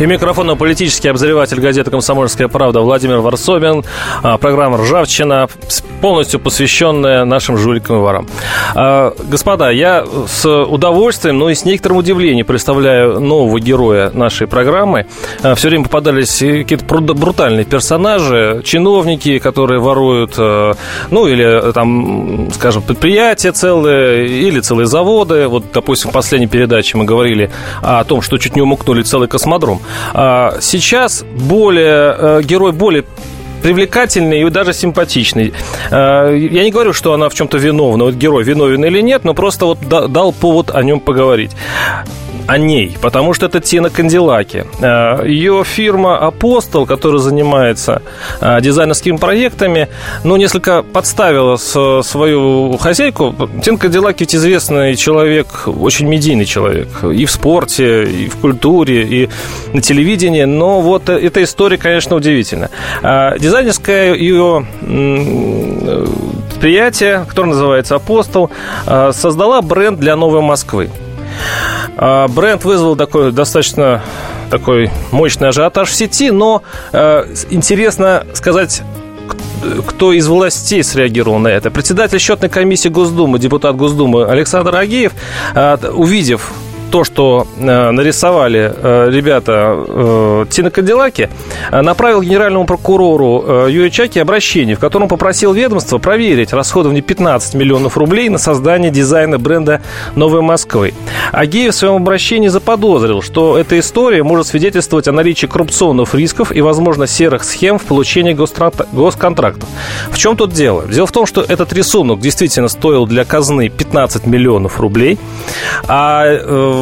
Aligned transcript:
И 0.00 0.06
микрофон 0.06 0.56
политический 0.56 1.08
обозреватель 1.08 1.60
газеты 1.60 1.90
«Комсомольская 1.90 2.48
правда» 2.48 2.80
Владимир 2.80 3.18
Варсобин. 3.18 3.84
А, 4.22 4.38
программа 4.38 4.78
«Ржавчина», 4.78 5.46
полностью 6.00 6.40
посвященная 6.40 7.26
нашим 7.26 7.58
жуликам 7.58 7.96
и 7.96 7.98
ворам. 8.00 8.26
А, 8.74 9.14
господа, 9.28 9.68
я 9.70 10.06
с 10.26 10.48
удовольствием, 10.48 11.38
но 11.38 11.50
и 11.50 11.54
с 11.54 11.66
некоторым 11.66 11.98
удивлением 11.98 12.46
представляю 12.46 13.20
нового 13.20 13.60
героя 13.60 14.10
нашей 14.14 14.46
программы. 14.46 15.04
А, 15.42 15.54
Все 15.54 15.68
время 15.68 15.84
попадались 15.84 16.38
какие-то 16.38 16.86
брутальные 16.86 17.66
персонажи, 17.66 18.62
чиновники, 18.64 19.38
которые 19.38 19.80
воруют, 19.80 20.38
ну, 20.38 21.26
или 21.26 21.72
там, 21.72 22.48
скажем, 22.54 22.80
предприятия 22.80 23.52
целые, 23.52 24.26
или 24.26 24.60
целые 24.60 24.86
заводы. 24.86 25.46
Вот, 25.46 25.64
допустим, 25.74 26.08
в 26.08 26.14
последней 26.14 26.46
передаче 26.48 26.96
мы 26.96 27.04
говорили 27.04 27.50
о 27.82 28.02
том, 28.04 28.22
что 28.22 28.38
чуть 28.38 28.56
не 28.56 28.62
умукнули 28.62 29.02
целый 29.02 29.28
космодром. 29.28 29.82
А, 30.12 30.56
сейчас 30.60 31.22
более, 31.22 32.14
э, 32.18 32.42
герой 32.42 32.72
более 32.72 33.04
привлекательный 33.62 34.42
и 34.42 34.50
даже 34.50 34.72
симпатичный. 34.72 35.52
А, 35.90 36.32
я 36.34 36.64
не 36.64 36.70
говорю, 36.70 36.92
что 36.92 37.12
она 37.12 37.28
в 37.28 37.34
чем-то 37.34 37.58
виновна, 37.58 38.04
вот 38.04 38.14
герой 38.14 38.44
виновен 38.44 38.84
или 38.84 39.00
нет, 39.00 39.24
но 39.24 39.34
просто 39.34 39.66
вот 39.66 39.78
дал 39.88 40.32
повод 40.32 40.70
о 40.74 40.82
нем 40.82 41.00
поговорить 41.00 41.52
о 42.46 42.58
ней, 42.58 42.96
потому 43.00 43.34
что 43.34 43.46
это 43.46 43.60
Тина 43.60 43.90
Кандилаки. 43.90 44.64
Э, 44.80 45.26
Ее 45.26 45.64
фирма 45.64 46.18
«Апостол», 46.18 46.86
которая 46.86 47.20
занимается 47.20 48.02
э, 48.40 48.60
дизайнерскими 48.60 49.16
проектами, 49.16 49.88
ну, 50.24 50.36
несколько 50.36 50.82
подставила 50.82 51.56
свою 51.56 52.76
хозяйку. 52.78 53.34
Тина 53.62 53.78
Кандилаки 53.78 54.20
ведь 54.20 54.34
известный 54.34 54.96
человек, 54.96 55.46
очень 55.66 56.06
медийный 56.08 56.44
человек. 56.44 56.88
И 57.04 57.24
в 57.24 57.30
спорте, 57.30 58.04
и 58.04 58.28
в 58.28 58.36
культуре, 58.36 59.02
и 59.02 59.28
на 59.72 59.80
телевидении. 59.80 60.44
Но 60.44 60.80
вот 60.80 61.08
эта 61.08 61.42
история, 61.42 61.78
конечно, 61.78 62.16
удивительна. 62.16 62.70
Э, 63.02 63.38
дизайнерское 63.38 64.14
ее 64.14 64.66
предприятие, 66.50 67.24
которое 67.28 67.48
называется 67.50 67.94
«Апостол», 67.96 68.50
создала 69.12 69.62
бренд 69.62 69.98
для 69.98 70.16
Новой 70.16 70.42
Москвы. 70.42 70.90
А, 71.96 72.28
бренд 72.28 72.64
вызвал 72.64 72.96
такой 72.96 73.32
достаточно 73.32 74.02
такой 74.50 74.90
мощный 75.12 75.48
ажиотаж 75.48 75.88
в 75.88 75.94
сети, 75.94 76.30
но 76.30 76.62
э, 76.92 77.24
интересно 77.50 78.26
сказать, 78.34 78.82
кто 79.86 80.12
из 80.12 80.26
властей 80.26 80.82
среагировал 80.82 81.38
на 81.38 81.48
это. 81.48 81.70
Председатель 81.70 82.18
счетной 82.18 82.48
комиссии 82.48 82.88
Госдумы, 82.88 83.38
депутат 83.38 83.76
Госдумы 83.76 84.24
Александр 84.24 84.74
Агеев, 84.74 85.12
э, 85.54 85.76
увидев 85.92 86.50
то, 86.90 87.04
что 87.04 87.46
э, 87.56 87.90
нарисовали 87.90 88.72
э, 88.74 89.08
ребята 89.10 89.84
э, 89.86 90.46
Тина 90.50 90.70
Кадиллаки, 90.70 91.30
направил 91.70 92.22
генеральному 92.22 92.66
прокурору 92.66 93.68
Юрию 93.68 93.90
Чаки 93.90 94.18
обращение, 94.18 94.76
в 94.76 94.80
котором 94.80 95.08
попросил 95.08 95.52
ведомство 95.52 95.98
проверить 95.98 96.52
расходование 96.52 97.02
15 97.02 97.54
миллионов 97.54 97.96
рублей 97.96 98.28
на 98.28 98.38
создание 98.38 98.90
дизайна 98.90 99.38
бренда 99.38 99.80
«Новой 100.14 100.42
Москвы». 100.42 100.94
Агеев 101.32 101.74
в 101.74 101.76
своем 101.76 101.96
обращении 101.96 102.48
заподозрил, 102.48 103.22
что 103.22 103.56
эта 103.56 103.78
история 103.78 104.22
может 104.22 104.48
свидетельствовать 104.48 105.08
о 105.08 105.12
наличии 105.12 105.46
коррупционных 105.46 106.14
рисков 106.14 106.52
и, 106.54 106.60
возможно, 106.60 107.06
серых 107.06 107.44
схем 107.44 107.78
в 107.78 107.84
получении 107.84 108.32
госконтрактов. 108.32 109.68
В 110.10 110.18
чем 110.18 110.36
тут 110.36 110.52
дело? 110.52 110.84
Дело 110.86 111.06
в 111.06 111.12
том, 111.12 111.26
что 111.26 111.42
этот 111.42 111.72
рисунок 111.72 112.20
действительно 112.20 112.68
стоил 112.68 113.06
для 113.06 113.24
казны 113.24 113.68
15 113.68 114.26
миллионов 114.26 114.80
рублей, 114.80 115.18
а 115.86 116.79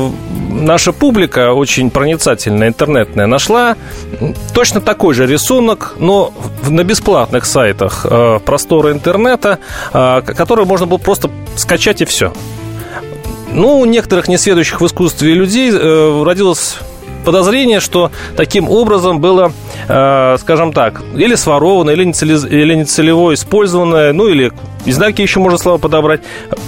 наша 0.51 0.93
публика, 0.93 1.53
очень 1.53 1.91
проницательная, 1.91 2.69
интернетная, 2.69 3.27
нашла 3.27 3.77
точно 4.55 4.81
такой 4.81 5.15
же 5.15 5.27
рисунок, 5.27 5.95
но 5.99 6.33
на 6.69 6.85
бесплатных 6.85 7.45
сайтах 7.45 8.07
э, 8.09 8.41
простора 8.45 8.93
интернета, 8.93 9.59
э, 9.93 10.23
который 10.23 10.65
можно 10.65 10.87
было 10.87 10.99
просто 10.99 11.31
скачать 11.57 12.01
и 12.03 12.05
все. 12.05 12.33
Ну, 13.53 13.81
у 13.81 13.85
некоторых 13.87 14.29
несведущих 14.29 14.81
в 14.81 14.87
искусстве 14.87 15.35
людей 15.35 15.71
э, 15.73 16.23
родилось 16.25 16.77
подозрение, 17.25 17.81
что 17.81 18.11
таким 18.37 18.69
образом 18.69 19.21
было, 19.21 19.53
э, 19.89 20.37
скажем 20.41 20.73
так, 20.73 21.03
или 21.17 21.35
своровано, 21.35 21.91
или 21.91 22.05
нецелево 22.05 23.35
использованное, 23.35 24.13
ну 24.13 24.29
или 24.29 24.53
знаю, 24.93 25.13
какие 25.13 25.27
еще 25.27 25.41
можно 25.41 25.59
слова 25.59 25.79
подобрать. 25.79 26.21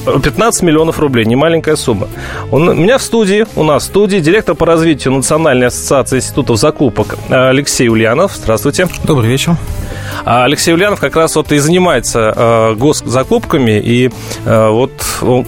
15 0.04 0.62
миллионов 0.62 0.98
рублей, 0.98 1.24
не 1.24 1.36
маленькая 1.36 1.76
сумма. 1.76 2.08
У 2.50 2.58
меня 2.58 2.98
в 2.98 3.02
студии, 3.02 3.46
у 3.56 3.62
нас 3.62 3.84
в 3.84 3.86
студии 3.86 4.18
директор 4.18 4.54
по 4.54 4.66
развитию 4.66 5.14
Национальной 5.14 5.68
ассоциации 5.68 6.16
институтов 6.16 6.58
закупок 6.58 7.16
Алексей 7.30 7.88
Ульянов. 7.88 8.32
Здравствуйте. 8.36 8.88
Добрый 9.04 9.28
вечер. 9.28 9.56
А 10.24 10.44
Алексей 10.44 10.72
Ульянов 10.72 11.00
как 11.00 11.16
раз 11.16 11.36
вот 11.36 11.52
и 11.52 11.58
занимается 11.58 12.32
э, 12.36 12.74
госзакупками, 12.74 13.80
и 13.80 14.10
э, 14.44 14.68
вот, 14.68 14.92
он, 15.22 15.46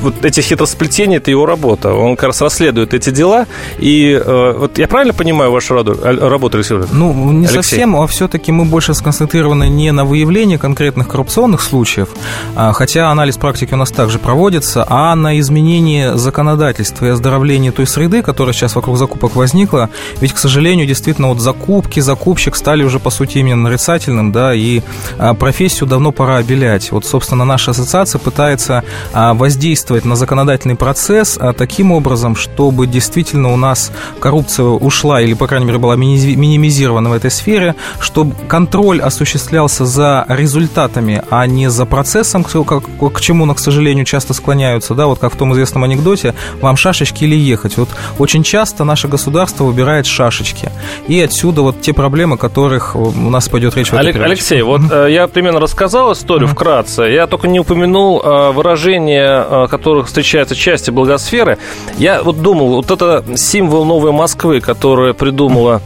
вот 0.00 0.24
эти 0.24 0.40
хитросплетения– 0.40 1.16
это 1.18 1.30
его 1.30 1.46
работа. 1.46 1.94
Он 1.94 2.16
как 2.16 2.28
раз 2.28 2.40
расследует 2.40 2.94
эти 2.94 3.10
дела, 3.10 3.46
и 3.78 4.12
э, 4.12 4.54
вот 4.58 4.78
я 4.78 4.88
правильно 4.88 5.14
понимаю 5.14 5.50
вашу 5.52 5.74
работу, 5.74 6.56
Алексей 6.56 6.74
Ульянов? 6.74 6.92
Ну, 6.92 7.12
не 7.32 7.46
Алексей. 7.46 7.62
совсем, 7.62 7.96
а 7.96 8.06
все-таки 8.06 8.52
мы 8.52 8.64
больше 8.64 8.94
сконцентрированы 8.94 9.68
не 9.68 9.92
на 9.92 10.04
выявлении 10.04 10.56
конкретных 10.56 11.08
коррупционных 11.08 11.60
случаев, 11.60 12.08
а, 12.56 12.72
хотя 12.72 13.10
анализ 13.10 13.36
практики 13.36 13.74
у 13.74 13.76
нас 13.76 13.90
также 13.90 14.18
проводится, 14.18 14.84
а 14.88 15.14
на 15.14 15.38
изменении 15.38 16.16
законодательства 16.16 17.06
и 17.06 17.08
оздоровлении 17.10 17.70
той 17.70 17.86
среды, 17.86 18.22
которая 18.22 18.52
сейчас 18.54 18.74
вокруг 18.74 18.96
закупок 18.96 19.36
возникла. 19.36 19.90
Ведь, 20.20 20.32
к 20.32 20.38
сожалению, 20.38 20.86
действительно, 20.86 21.28
вот 21.28 21.40
закупки, 21.40 22.00
закупщик 22.00 22.56
стали 22.56 22.84
уже, 22.84 22.98
по 22.98 23.10
сути, 23.10 23.38
именно 23.38 23.62
нарицать 23.62 23.91
нарицательным, 23.92 24.32
да, 24.32 24.54
и 24.54 24.80
а, 25.18 25.34
профессию 25.34 25.88
давно 25.88 26.12
пора 26.12 26.36
обелять. 26.36 26.92
Вот, 26.92 27.04
собственно, 27.04 27.44
наша 27.44 27.72
ассоциация 27.72 28.18
пытается 28.18 28.84
а, 29.12 29.34
воздействовать 29.34 30.04
на 30.04 30.16
законодательный 30.16 30.76
процесс 30.76 31.38
а, 31.40 31.52
таким 31.52 31.92
образом, 31.92 32.36
чтобы 32.36 32.86
действительно 32.86 33.52
у 33.52 33.56
нас 33.56 33.92
коррупция 34.20 34.66
ушла 34.66 35.20
или, 35.20 35.34
по 35.34 35.46
крайней 35.46 35.66
мере, 35.66 35.78
была 35.78 35.96
минимизирована 35.96 37.10
в 37.10 37.12
этой 37.12 37.30
сфере, 37.30 37.74
чтобы 38.00 38.34
контроль 38.48 39.00
осуществлялся 39.00 39.84
за 39.84 40.24
результатами, 40.28 41.22
а 41.30 41.46
не 41.46 41.70
за 41.70 41.84
процессом, 41.86 42.44
к 42.44 43.20
чему, 43.20 43.54
к 43.54 43.58
сожалению, 43.58 44.04
часто 44.04 44.34
склоняются, 44.34 44.94
да, 44.94 45.06
вот 45.06 45.18
как 45.18 45.34
в 45.34 45.36
том 45.36 45.52
известном 45.52 45.84
анекдоте, 45.84 46.34
вам 46.60 46.76
шашечки 46.76 47.24
или 47.24 47.36
ехать. 47.36 47.76
Вот 47.76 47.88
очень 48.18 48.42
часто 48.42 48.84
наше 48.84 49.08
государство 49.08 49.64
выбирает 49.64 50.06
шашечки. 50.06 50.70
И 51.08 51.20
отсюда 51.20 51.62
вот 51.62 51.80
те 51.80 51.92
проблемы, 51.92 52.38
которых 52.38 52.96
у 52.96 53.30
нас 53.30 53.48
пойдет 53.48 53.76
речь 53.76 53.81
в 53.90 53.94
Олег, 53.94 54.16
Алексей, 54.16 54.62
вот 54.62 54.80
э, 54.90 55.08
я 55.10 55.26
примерно 55.26 55.60
рассказал 55.60 56.12
историю 56.12 56.48
вкратце. 56.48 57.02
Я 57.02 57.26
только 57.26 57.48
не 57.48 57.60
упомянул 57.60 58.20
э, 58.20 58.50
выражения, 58.52 59.44
э, 59.48 59.66
которых 59.68 60.06
встречаются 60.06 60.54
части 60.54 60.90
благосферы. 60.90 61.58
Я 61.98 62.22
вот 62.22 62.42
думал, 62.42 62.76
вот 62.76 62.90
это 62.90 63.24
символ 63.36 63.84
новой 63.84 64.12
Москвы, 64.12 64.60
которую 64.60 65.14
придумала 65.14 65.80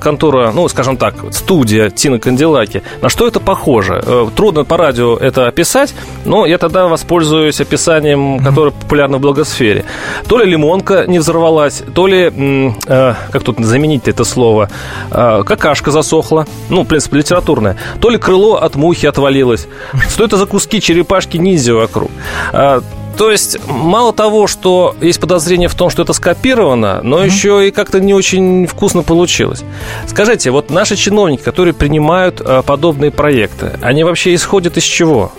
контора, 0.00 0.52
ну, 0.52 0.68
скажем 0.68 0.96
так, 0.96 1.14
студия 1.32 1.90
Тина 1.90 2.18
Кандилаки. 2.18 2.82
На 3.00 3.08
что 3.08 3.26
это 3.26 3.40
похоже? 3.40 4.02
Трудно 4.36 4.64
по 4.64 4.76
радио 4.76 5.16
это 5.16 5.48
описать, 5.48 5.94
но 6.24 6.46
я 6.46 6.58
тогда 6.58 6.86
воспользуюсь 6.86 7.60
описанием, 7.60 8.38
которое 8.38 8.70
популярно 8.70 9.18
в 9.18 9.20
благосфере. 9.20 9.84
То 10.28 10.38
ли 10.38 10.48
лимонка 10.48 11.06
не 11.06 11.18
взорвалась, 11.18 11.82
то 11.94 12.06
ли, 12.06 12.72
как 12.86 13.42
тут 13.42 13.58
заменить 13.58 14.06
это 14.06 14.24
слово, 14.24 14.70
какашка 15.10 15.90
засохла. 15.90 16.46
Ну, 16.68 16.84
принципе, 16.92 17.16
литературное, 17.16 17.76
то 18.00 18.10
ли 18.10 18.18
крыло 18.18 18.56
от 18.56 18.74
мухи 18.74 19.06
отвалилось. 19.06 19.66
Что 20.10 20.24
это 20.24 20.36
за 20.36 20.44
куски 20.44 20.78
черепашки 20.78 21.38
ниндзя 21.38 21.74
вокруг? 21.74 22.10
А, 22.52 22.82
то 23.16 23.30
есть, 23.30 23.58
мало 23.66 24.12
того, 24.12 24.46
что 24.46 24.94
есть 25.00 25.18
подозрение 25.18 25.68
в 25.68 25.74
том, 25.74 25.88
что 25.88 26.02
это 26.02 26.12
скопировано, 26.12 27.00
но 27.02 27.22
mm-hmm. 27.22 27.26
еще 27.26 27.68
и 27.68 27.70
как-то 27.70 27.98
не 27.98 28.12
очень 28.12 28.66
вкусно 28.66 29.02
получилось. 29.02 29.64
Скажите, 30.06 30.50
вот 30.50 30.68
наши 30.70 30.96
чиновники, 30.96 31.42
которые 31.42 31.72
принимают 31.72 32.42
а, 32.44 32.60
подобные 32.60 33.10
проекты, 33.10 33.72
они 33.80 34.04
вообще 34.04 34.34
исходят 34.34 34.76
из 34.76 34.84
чего? 34.84 35.32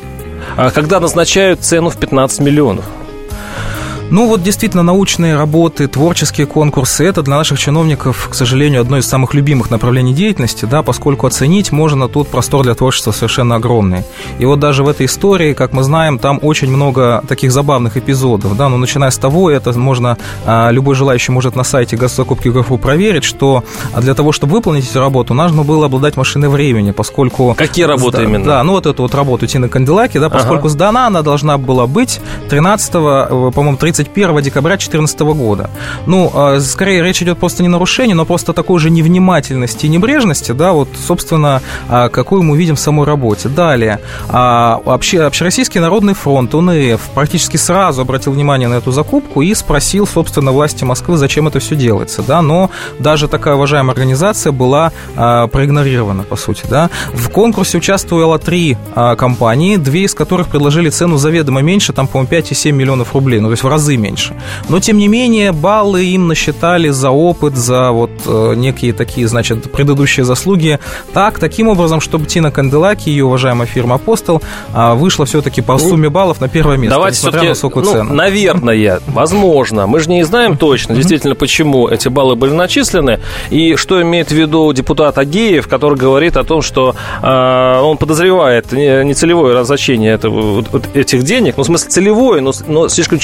А, 0.58 0.72
когда 0.72 1.00
назначают 1.00 1.62
цену 1.62 1.92
в 1.92 1.98
15 1.98 2.40
миллионов? 2.40 2.86
Ну 4.14 4.28
вот 4.28 4.44
действительно 4.44 4.84
научные 4.84 5.36
работы, 5.36 5.88
творческие 5.88 6.46
конкурсы– 6.46 7.04
это 7.08 7.24
для 7.24 7.36
наших 7.36 7.58
чиновников, 7.58 8.30
к 8.30 8.36
сожалению, 8.36 8.82
одно 8.82 9.00
из 9.00 9.08
самых 9.08 9.34
любимых 9.34 9.72
направлений 9.72 10.14
деятельности, 10.14 10.66
да, 10.66 10.84
поскольку 10.84 11.26
оценить 11.26 11.72
можно 11.72 12.08
тут 12.08 12.28
простор 12.28 12.62
для 12.62 12.76
творчества 12.76 13.12
совершенно 13.12 13.56
огромный. 13.56 14.04
И 14.38 14.46
вот 14.46 14.60
даже 14.60 14.84
в 14.84 14.88
этой 14.88 15.08
истории, 15.08 15.54
как 15.54 15.74
мы 15.74 15.82
знаем, 15.82 16.20
там 16.20 16.38
очень 16.44 16.70
много 16.70 17.24
таких 17.28 17.52
забавных 17.52 17.98
эпизодов, 17.98 18.56
да, 18.56 18.70
но 18.70 18.78
начиная 18.78 19.10
с 19.10 19.18
того, 19.18 19.50
это 19.50 19.76
можно, 19.80 20.20
а, 20.46 20.70
любой 20.70 20.94
желающий 20.94 21.32
может 21.32 21.56
на 21.56 21.64
сайте 21.64 21.98
госзакупки 21.98 22.50
ГФУ 22.50 22.78
проверить, 22.78 23.24
что 23.24 23.64
а, 23.94 24.02
для 24.02 24.14
того, 24.14 24.32
чтобы 24.32 24.54
выполнить 24.54 24.88
эту 24.88 25.00
работу, 25.00 25.34
нужно 25.34 25.64
было 25.64 25.88
обладать 25.88 26.18
машиной 26.18 26.50
времени, 26.50 26.92
поскольку... 26.92 27.56
Какие 27.58 27.86
работы 27.86 28.18
да, 28.18 28.24
именно? 28.26 28.46
Да, 28.46 28.64
ну 28.64 28.74
вот 28.74 28.86
эту 28.86 29.02
вот 29.02 29.16
работу 29.16 29.48
Тины 29.48 29.70
Канделаки, 29.70 30.20
да, 30.20 30.30
поскольку 30.30 30.68
ага. 30.68 30.70
сдана 30.70 31.08
она 31.08 31.24
должна 31.24 31.58
была 31.58 31.88
быть 31.88 32.22
13, 32.50 32.92
э, 32.94 33.52
по-моему, 33.56 33.78
30 33.78 34.03
21 34.04 34.42
декабря 34.42 34.76
2014 34.76 35.20
года. 35.34 35.70
Ну, 36.06 36.32
а, 36.34 36.60
скорее 36.60 37.02
речь 37.04 37.22
идет 37.22 37.38
просто 37.38 37.64
не 37.64 37.70
нарушение, 37.70 38.16
но 38.16 38.26
просто 38.26 38.54
такой 38.54 38.80
же 38.80 38.90
невнимательности 38.90 39.86
и 39.86 39.90
небрежности, 39.90 40.52
да, 40.52 40.74
вот, 40.74 40.90
собственно, 41.08 41.62
а, 41.90 42.10
какую 42.10 42.44
мы 42.44 42.58
видим 42.58 42.76
в 42.76 42.80
самой 42.80 43.06
работе. 43.06 43.50
Далее, 43.50 44.00
а, 44.30 44.82
Обще, 44.86 45.22
Общероссийский 45.24 45.80
народный 45.80 46.14
фронт, 46.14 46.54
УНФ, 46.54 47.02
практически 47.14 47.58
сразу 47.58 48.02
обратил 48.02 48.34
внимание 48.34 48.68
на 48.68 48.76
эту 48.76 48.92
закупку 48.92 49.42
и 49.42 49.54
спросил, 49.54 50.06
собственно, 50.08 50.52
власти 50.52 50.84
Москвы, 50.84 51.18
зачем 51.18 51.48
это 51.48 51.60
все 51.60 51.76
делается, 51.76 52.24
да, 52.24 52.42
но 52.42 52.70
даже 53.00 53.28
такая 53.28 53.56
уважаемая 53.56 53.94
организация 53.94 54.52
была 54.52 54.92
проигнорирована, 55.16 56.24
по 56.24 56.36
сути, 56.36 56.64
да. 56.70 56.90
В 57.14 57.30
конкурсе 57.30 57.78
участвовало 57.78 58.40
три 58.40 58.78
компании, 59.18 59.78
две 59.78 60.04
из 60.04 60.14
которых 60.14 60.48
предложили 60.48 60.90
цену 60.90 61.18
заведомо 61.18 61.62
меньше, 61.62 61.94
там, 61.94 62.08
по-моему, 62.08 62.32
5,7 62.32 62.72
миллионов 62.72 63.14
рублей, 63.14 63.40
ну, 63.40 63.48
то 63.48 63.52
есть 63.52 63.64
в 63.64 63.68
разы 63.68 63.93
меньше. 63.98 64.36
Но, 64.70 64.80
тем 64.80 64.98
не 64.98 65.08
менее, 65.08 65.52
баллы 65.52 66.06
им 66.06 66.28
насчитали 66.28 66.90
за 66.90 67.10
опыт, 67.10 67.56
за 67.56 67.92
вот 67.92 68.12
э, 68.26 68.54
некие 68.56 68.94
такие, 68.94 69.28
значит, 69.28 69.72
предыдущие 69.72 70.26
заслуги. 70.26 70.80
Так, 71.14 71.40
таким 71.40 71.68
образом, 71.68 72.02
чтобы 72.02 72.26
Тина 72.26 72.52
Канделаки, 72.52 73.10
ее 73.10 73.26
уважаемая 73.26 73.68
фирма 73.68 73.96
«Апостол», 73.96 74.42
э, 74.74 74.94
вышла 74.94 75.26
все-таки 75.26 75.62
по 75.62 75.74
ну, 75.74 75.80
сумме 75.80 76.10
баллов 76.10 76.42
на 76.42 76.48
первое 76.48 76.78
место, 76.78 76.96
Давайте 76.96 77.18
несмотря 77.18 77.44
на 77.44 77.50
высокую 77.50 77.86
ну, 77.86 77.92
цену. 77.92 78.14
Наверное, 78.14 79.00
возможно. 79.08 79.88
Мы 79.88 80.00
же 80.00 80.10
не 80.10 80.24
знаем 80.24 80.58
точно, 80.58 80.96
действительно, 80.96 81.36
почему 81.36 81.88
эти 81.88 82.08
баллы 82.08 82.36
были 82.36 82.52
начислены, 82.52 83.20
и 83.50 83.76
что 83.76 84.02
имеет 84.02 84.30
в 84.30 84.36
виду 84.36 84.72
депутат 84.74 85.18
Агеев, 85.18 85.68
который 85.68 85.98
говорит 85.98 86.38
о 86.38 86.44
том, 86.44 86.62
что 86.62 86.96
э, 87.22 87.80
он 87.82 87.98
подозревает 87.98 88.72
нецелевое 88.72 89.54
назначение 89.54 90.14
этого, 90.14 90.62
вот, 90.72 90.84
этих 90.94 91.24
денег, 91.24 91.56
ну, 91.58 91.64
в 91.64 91.66
смысле, 91.66 91.90
целевое, 91.90 92.42
но, 92.42 92.52
но 92.68 92.88
слишком 92.88 93.20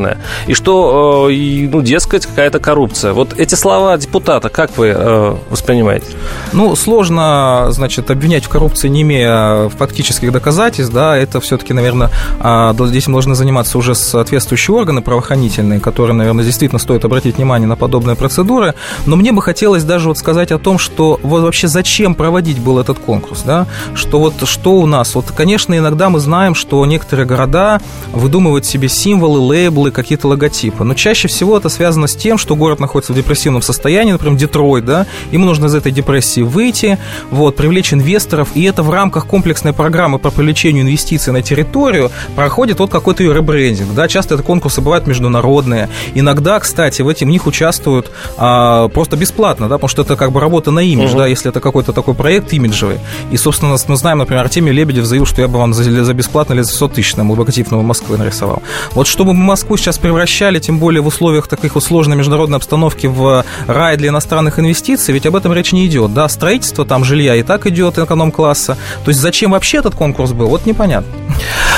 чрезмерное 0.00 0.18
и 0.46 0.54
что, 0.54 1.28
э, 1.30 1.68
ну, 1.70 1.82
дескать, 1.82 2.26
какая-то 2.26 2.58
коррупция. 2.58 3.12
Вот 3.12 3.34
эти 3.38 3.54
слова 3.54 3.96
депутата, 3.96 4.48
как 4.48 4.76
вы 4.76 4.92
э, 4.94 5.36
воспринимаете? 5.50 6.06
Ну, 6.52 6.74
сложно, 6.76 7.68
значит, 7.70 8.10
обвинять 8.10 8.44
в 8.44 8.48
коррупции, 8.48 8.88
не 8.88 9.02
имея 9.02 9.68
фактических 9.68 10.32
доказательств, 10.32 10.92
да, 10.92 11.16
это 11.16 11.40
все-таки, 11.40 11.72
наверное, 11.72 12.10
а, 12.40 12.74
этим 12.92 13.12
должны 13.12 13.34
заниматься 13.34 13.78
уже 13.78 13.94
соответствующие 13.94 14.76
органы 14.76 15.02
правоохранительные, 15.02 15.80
которые, 15.80 16.14
наверное, 16.14 16.44
действительно 16.44 16.78
стоит 16.78 17.04
обратить 17.04 17.36
внимание 17.36 17.68
на 17.68 17.76
подобные 17.76 18.16
процедуры, 18.16 18.74
но 19.06 19.16
мне 19.16 19.32
бы 19.32 19.42
хотелось 19.42 19.84
даже 19.84 20.08
вот 20.08 20.18
сказать 20.18 20.52
о 20.52 20.58
том, 20.58 20.78
что 20.78 21.20
вот 21.22 21.42
вообще 21.42 21.68
зачем 21.68 22.14
проводить 22.14 22.58
был 22.58 22.78
этот 22.78 22.98
конкурс, 22.98 23.42
да, 23.42 23.66
что 23.94 24.18
вот 24.18 24.34
что 24.44 24.72
у 24.72 24.86
нас, 24.86 25.14
вот, 25.14 25.26
конечно, 25.36 25.76
иногда 25.76 26.08
мы 26.10 26.20
знаем, 26.20 26.54
что 26.54 26.84
некоторые 26.86 27.26
города 27.26 27.80
выдумывают 28.12 28.64
себе 28.66 28.88
символы, 28.88 29.40
лейблы, 29.40 29.89
какие-то 29.92 30.28
логотипа. 30.28 30.84
Но 30.84 30.94
чаще 30.94 31.28
всего 31.28 31.56
это 31.56 31.68
связано 31.68 32.06
с 32.06 32.14
тем, 32.14 32.38
что 32.38 32.56
город 32.56 32.80
находится 32.80 33.12
в 33.12 33.16
депрессивном 33.16 33.62
состоянии, 33.62 34.12
например, 34.12 34.38
Детройт, 34.38 34.84
да, 34.84 35.06
ему 35.30 35.46
нужно 35.46 35.66
из 35.66 35.74
этой 35.74 35.92
депрессии 35.92 36.42
выйти, 36.42 36.98
вот, 37.30 37.56
привлечь 37.56 37.92
инвесторов, 37.92 38.50
и 38.54 38.62
это 38.64 38.82
в 38.82 38.90
рамках 38.90 39.26
комплексной 39.26 39.72
программы 39.72 40.18
по 40.18 40.30
привлечению 40.30 40.84
инвестиций 40.84 41.32
на 41.32 41.42
территорию 41.42 42.10
проходит 42.36 42.78
вот 42.78 42.90
какой-то 42.90 43.22
ее 43.22 43.34
ребрендинг, 43.34 43.94
да, 43.94 44.08
часто 44.08 44.34
это 44.34 44.42
конкурсы 44.42 44.80
бывают 44.80 45.06
международные, 45.06 45.88
иногда, 46.14 46.58
кстати, 46.60 47.02
в 47.02 47.08
этих 47.08 47.26
них 47.26 47.46
участвуют 47.46 48.10
а, 48.36 48.88
просто 48.88 49.16
бесплатно, 49.16 49.68
да, 49.68 49.76
потому 49.76 49.88
что 49.88 50.02
это 50.02 50.16
как 50.16 50.32
бы 50.32 50.40
работа 50.40 50.70
на 50.70 50.80
имидж, 50.80 51.10
угу. 51.10 51.18
да, 51.18 51.26
если 51.26 51.50
это 51.50 51.60
какой-то 51.60 51.92
такой 51.92 52.14
проект 52.14 52.52
имиджевый, 52.52 52.98
и, 53.30 53.36
собственно, 53.36 53.76
мы 53.88 53.96
знаем, 53.96 54.18
например, 54.18 54.42
Артемий 54.42 54.72
Лебедев 54.72 55.04
заявил, 55.04 55.26
что 55.26 55.42
я 55.42 55.48
бы 55.48 55.58
вам 55.58 55.74
за, 55.74 56.04
за 56.04 56.14
бесплатно 56.14 56.54
или 56.54 56.62
за 56.62 56.72
100 56.72 56.88
тысяч 56.88 57.16
на 57.16 57.28
логотип 57.30 57.70
Москвы 57.70 58.16
нарисовал. 58.16 58.62
Вот 58.92 59.06
чтобы 59.06 59.34
мы 59.34 59.44
Москву 59.44 59.76
сейчас 59.80 59.98
превращали 59.98 60.58
тем 60.58 60.78
более 60.78 61.02
в 61.02 61.06
условиях 61.06 61.48
таких 61.48 61.74
вот 61.74 61.84
сложной 61.84 62.16
международной 62.16 62.56
обстановки, 62.58 63.06
в 63.06 63.44
рай 63.66 63.96
для 63.96 64.10
иностранных 64.10 64.58
инвестиций, 64.58 65.12
ведь 65.14 65.26
об 65.26 65.36
этом 65.36 65.52
речь 65.52 65.72
не 65.72 65.86
идет. 65.86 66.14
Да, 66.14 66.28
строительство 66.28 66.84
там 66.84 67.04
жилья 67.04 67.34
и 67.36 67.42
так 67.42 67.66
идет 67.66 67.98
эконом-класса. 67.98 68.76
То 69.04 69.08
есть 69.08 69.20
зачем 69.20 69.52
вообще 69.52 69.78
этот 69.78 69.94
конкурс 69.94 70.32
был, 70.32 70.46
вот 70.48 70.66
непонятно. 70.66 71.10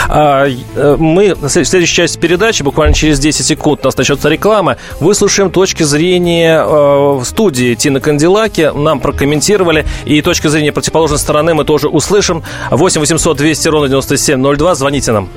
А, 0.08 0.46
э, 0.46 0.96
мы 0.98 1.34
в 1.34 1.48
следующей 1.48 1.94
части 1.94 2.18
передачи, 2.18 2.62
буквально 2.62 2.94
через 2.94 3.18
10 3.18 3.46
секунд, 3.46 3.80
у 3.82 3.88
нас 3.88 3.96
начнется 3.96 4.28
реклама, 4.28 4.76
выслушаем 5.00 5.50
точки 5.50 5.84
зрения 5.84 6.60
э, 6.60 6.66
в 6.66 7.24
студии 7.24 7.74
Тины 7.74 8.00
Канделаки, 8.00 8.72
нам 8.74 9.00
прокомментировали, 9.00 9.86
и 10.04 10.20
точка 10.22 10.48
зрения 10.48 10.72
противоположной 10.72 11.18
стороны 11.18 11.54
мы 11.54 11.64
тоже 11.64 11.88
услышим. 11.88 12.42
8 12.70 13.00
800 13.00 13.36
200 13.36 13.68
ровно 13.68 13.88
9702, 13.88 14.74
звоните 14.74 15.12
нам. 15.12 15.28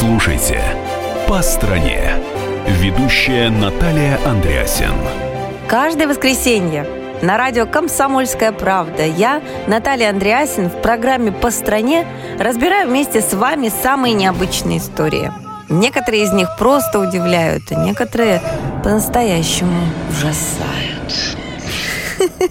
Слушайте 0.00 0.62
«По 1.28 1.42
стране». 1.42 2.14
Ведущая 2.66 3.50
Наталья 3.50 4.18
Андреасин. 4.24 4.94
Каждое 5.68 6.08
воскресенье 6.08 6.86
на 7.20 7.36
радио 7.36 7.66
«Комсомольская 7.66 8.52
правда» 8.52 9.04
я, 9.04 9.42
Наталья 9.66 10.08
Андреасин, 10.08 10.70
в 10.70 10.80
программе 10.80 11.32
«По 11.32 11.50
стране» 11.50 12.06
разбираю 12.38 12.88
вместе 12.88 13.20
с 13.20 13.34
вами 13.34 13.70
самые 13.82 14.14
необычные 14.14 14.78
истории. 14.78 15.30
Некоторые 15.68 16.22
из 16.22 16.32
них 16.32 16.48
просто 16.58 16.98
удивляют, 16.98 17.64
а 17.70 17.74
некоторые 17.74 18.40
по-настоящему 18.82 19.82
ужасают. 20.08 21.12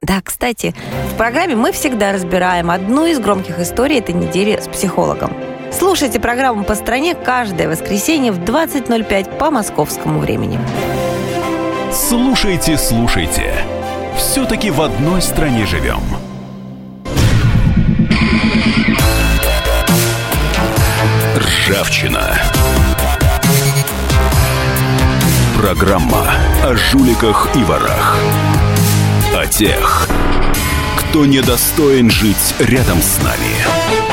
Да, 0.00 0.20
кстати, 0.22 0.74
в 1.14 1.16
программе 1.16 1.56
мы 1.56 1.72
всегда 1.72 2.12
разбираем 2.12 2.70
одну 2.70 3.06
из 3.06 3.18
громких 3.18 3.58
историй 3.58 4.00
этой 4.00 4.14
недели 4.14 4.60
с 4.60 4.68
психологом– 4.68 5.32
Слушайте 5.76 6.20
программу 6.20 6.62
«По 6.62 6.76
стране» 6.76 7.16
каждое 7.16 7.68
воскресенье 7.68 8.30
в 8.30 8.38
20.05 8.38 9.36
по 9.38 9.50
московскому 9.50 10.20
времени. 10.20 10.60
Слушайте, 11.92 12.78
слушайте. 12.78 13.54
Все-таки 14.16 14.70
в 14.70 14.80
одной 14.80 15.20
стране 15.20 15.66
живем. 15.66 16.00
Ржавчина. 21.36 22.38
Программа 25.56 26.30
о 26.62 26.76
жуликах 26.76 27.48
и 27.56 27.64
ворах. 27.64 28.16
О 29.34 29.46
тех, 29.46 30.08
кто 30.98 31.26
недостоин 31.26 32.10
жить 32.10 32.54
рядом 32.60 33.00
с 33.02 33.20
нами. 33.22 34.03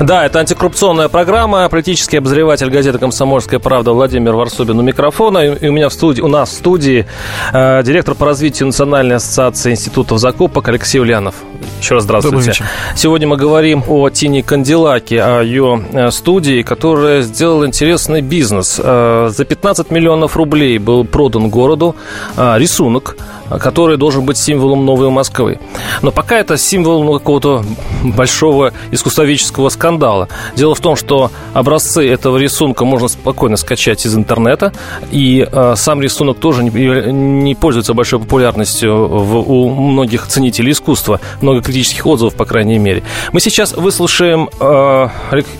Да, 0.00 0.24
это 0.24 0.38
антикоррупционная 0.38 1.10
программа. 1.10 1.68
Политический 1.68 2.16
обозреватель 2.16 2.70
газеты 2.70 2.98
«Комсомольская 2.98 3.60
правда» 3.60 3.92
Владимир 3.92 4.32
Варсобин 4.32 4.78
у 4.78 4.82
микрофона. 4.82 5.40
И 5.40 5.68
у 5.68 5.72
меня 5.72 5.90
в 5.90 5.92
студии, 5.92 6.22
у 6.22 6.28
нас 6.28 6.48
в 6.48 6.52
студии 6.54 7.06
э, 7.52 7.82
директор 7.84 8.14
по 8.14 8.24
развитию 8.24 8.68
Национальной 8.68 9.16
ассоциации 9.16 9.72
институтов 9.72 10.18
закупок 10.18 10.66
Алексей 10.68 11.00
Ульянов. 11.00 11.34
Еще 11.80 11.96
раз 11.96 12.04
здравствуйте. 12.04 12.54
Сегодня 12.96 13.28
мы 13.28 13.36
говорим 13.36 13.84
о 13.88 14.08
Тине 14.08 14.42
Канделаке, 14.42 15.22
о 15.22 15.42
ее 15.42 15.84
э, 15.92 16.10
студии, 16.10 16.62
которая 16.62 17.20
сделала 17.20 17.66
интересный 17.66 18.22
бизнес. 18.22 18.80
Э, 18.82 19.28
за 19.30 19.44
15 19.44 19.90
миллионов 19.90 20.34
рублей 20.34 20.78
был 20.78 21.04
продан 21.04 21.50
городу 21.50 21.94
э, 22.38 22.54
рисунок 22.56 23.16
который 23.58 23.96
должен 23.96 24.24
быть 24.24 24.38
символом 24.38 24.84
новой 24.84 25.10
Москвы. 25.10 25.58
Но 26.02 26.10
пока 26.10 26.38
это 26.38 26.56
символ 26.56 27.02
ну, 27.02 27.14
какого-то 27.14 27.64
большого 28.02 28.72
искусствоведческого 28.90 29.68
скандала. 29.68 30.28
Дело 30.56 30.74
в 30.74 30.80
том, 30.80 30.96
что 30.96 31.30
образцы 31.52 32.08
этого 32.08 32.36
рисунка 32.36 32.84
можно 32.84 33.08
спокойно 33.08 33.56
скачать 33.56 34.06
из 34.06 34.14
интернета, 34.14 34.72
и 35.10 35.46
э, 35.50 35.74
сам 35.76 36.00
рисунок 36.00 36.38
тоже 36.38 36.62
не, 36.62 36.70
не 37.12 37.54
пользуется 37.54 37.94
большой 37.94 38.20
популярностью 38.20 38.94
в, 38.94 39.50
у 39.50 39.68
многих 39.68 40.26
ценителей 40.26 40.72
искусства, 40.72 41.20
много 41.40 41.62
критических 41.62 42.06
отзывов, 42.06 42.34
по 42.34 42.44
крайней 42.44 42.78
мере. 42.78 43.02
Мы 43.32 43.40
сейчас 43.40 43.72
выслушаем 43.72 44.48
э, 44.60 45.08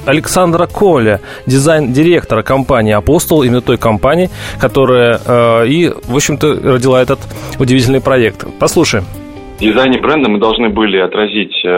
Александра 0.06 0.66
Коля, 0.66 1.20
дизайн-директора 1.46 2.42
компании 2.42 2.92
«Апостол», 2.92 3.42
именно 3.42 3.60
той 3.60 3.78
компании, 3.78 4.30
которая 4.58 5.20
э, 5.24 5.66
и, 5.68 5.92
в 6.04 6.16
общем-то, 6.16 6.60
родила 6.62 7.00
этот 7.00 7.20
удивительный 7.58 7.79
удивительный 7.80 8.02
проект. 8.02 8.46
Послушаем. 8.58 9.04
В 9.56 9.62
дизайне 9.62 9.98
бренда 9.98 10.30
мы 10.30 10.38
должны 10.38 10.68
были 10.70 10.98
отразить 10.98 11.54
э, 11.64 11.68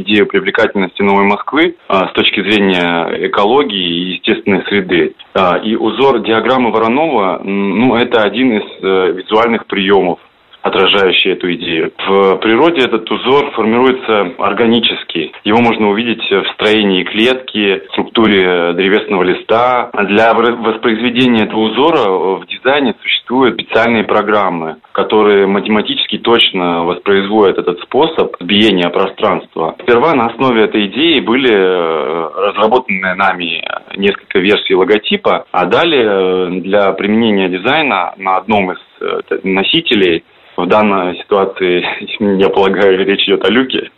идею 0.00 0.26
привлекательности 0.26 1.02
Новой 1.02 1.24
Москвы 1.24 1.74
э, 1.88 1.92
с 2.10 2.12
точки 2.12 2.40
зрения 2.40 3.26
экологии 3.28 3.76
и 3.76 4.12
естественной 4.14 4.64
среды. 4.66 5.14
Э, 5.34 5.60
и 5.64 5.76
узор 5.76 6.20
диаграммы 6.20 6.70
Воронова, 6.70 7.40
ну, 7.44 7.96
это 7.96 8.22
один 8.22 8.58
из 8.58 9.16
визуальных 9.16 9.66
приемов 9.66 10.18
отражающий 10.64 11.32
эту 11.32 11.52
идею. 11.54 11.92
В 11.98 12.36
природе 12.36 12.86
этот 12.86 13.08
узор 13.10 13.50
формируется 13.52 14.32
органически. 14.38 15.30
Его 15.44 15.58
можно 15.60 15.90
увидеть 15.90 16.24
в 16.30 16.46
строении 16.54 17.04
клетки, 17.04 17.82
в 17.86 17.92
структуре 17.92 18.72
древесного 18.72 19.22
листа. 19.24 19.90
Для 20.08 20.32
воспроизведения 20.32 21.44
этого 21.44 21.60
узора 21.60 22.38
в 22.38 22.46
дизайне 22.46 22.94
существуют 23.02 23.60
специальные 23.60 24.04
программы, 24.04 24.76
которые 24.92 25.46
математически 25.46 26.16
точно 26.16 26.84
воспроизводят 26.84 27.58
этот 27.58 27.80
способ 27.80 28.34
сбиения 28.40 28.88
пространства. 28.88 29.76
Сперва 29.82 30.14
на 30.14 30.26
основе 30.26 30.64
этой 30.64 30.86
идеи 30.86 31.20
были 31.20 31.52
э, 31.52 32.30
разработаны 32.36 33.14
нами 33.14 33.62
несколько 33.96 34.38
версий 34.38 34.74
логотипа, 34.74 35.44
а 35.52 35.66
далее 35.66 36.06
э, 36.06 36.60
для 36.60 36.92
применения 36.92 37.50
дизайна 37.50 38.14
на 38.16 38.38
одном 38.38 38.72
из 38.72 38.78
э, 39.02 39.20
носителей 39.42 40.24
в 40.56 40.66
данной 40.66 41.16
ситуации, 41.18 41.84
я 42.38 42.48
полагаю, 42.48 43.04
речь 43.04 43.24
идет 43.24 43.44
о 43.44 43.50
люке, 43.50 43.90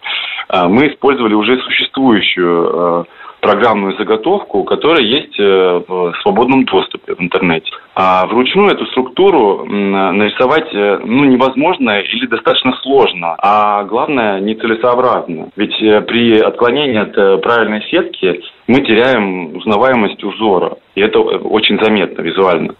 а, 0.49 0.69
мы 0.69 0.89
использовали 0.89 1.35
уже 1.35 1.59
существующую 1.59 2.71
а, 2.73 3.05
программную 3.47 3.97
заготовку, 3.97 4.65
которая 4.65 5.03
есть 5.03 5.39
э, 5.39 5.83
в 5.87 6.15
свободном 6.23 6.65
доступе 6.65 7.15
в 7.15 7.21
интернете. 7.21 7.71
А 7.95 8.27
вручную 8.27 8.71
эту 8.71 8.87
структуру 8.87 9.65
нарисовать 9.65 10.69
э, 10.75 10.99
ну, 11.05 11.25
невозможно 11.25 12.01
или 12.01 12.27
достаточно 12.27 12.73
сложно, 12.83 13.37
а 13.39 13.85
главное 13.85 14.41
нецелесообразно. 14.41 15.51
Ведь 15.55 15.81
э, 15.81 16.01
при 16.03 16.41
отклонении 16.41 16.99
от 16.99 17.43
правильной 17.43 17.83
сетки 17.89 18.41
мы 18.67 18.81
теряем 18.81 19.57
узнаваемость 19.57 20.25
узора, 20.25 20.79
и 20.97 21.01
это 21.01 21.21
очень 21.21 21.79
заметно 21.81 22.23
визуально. 22.23 22.75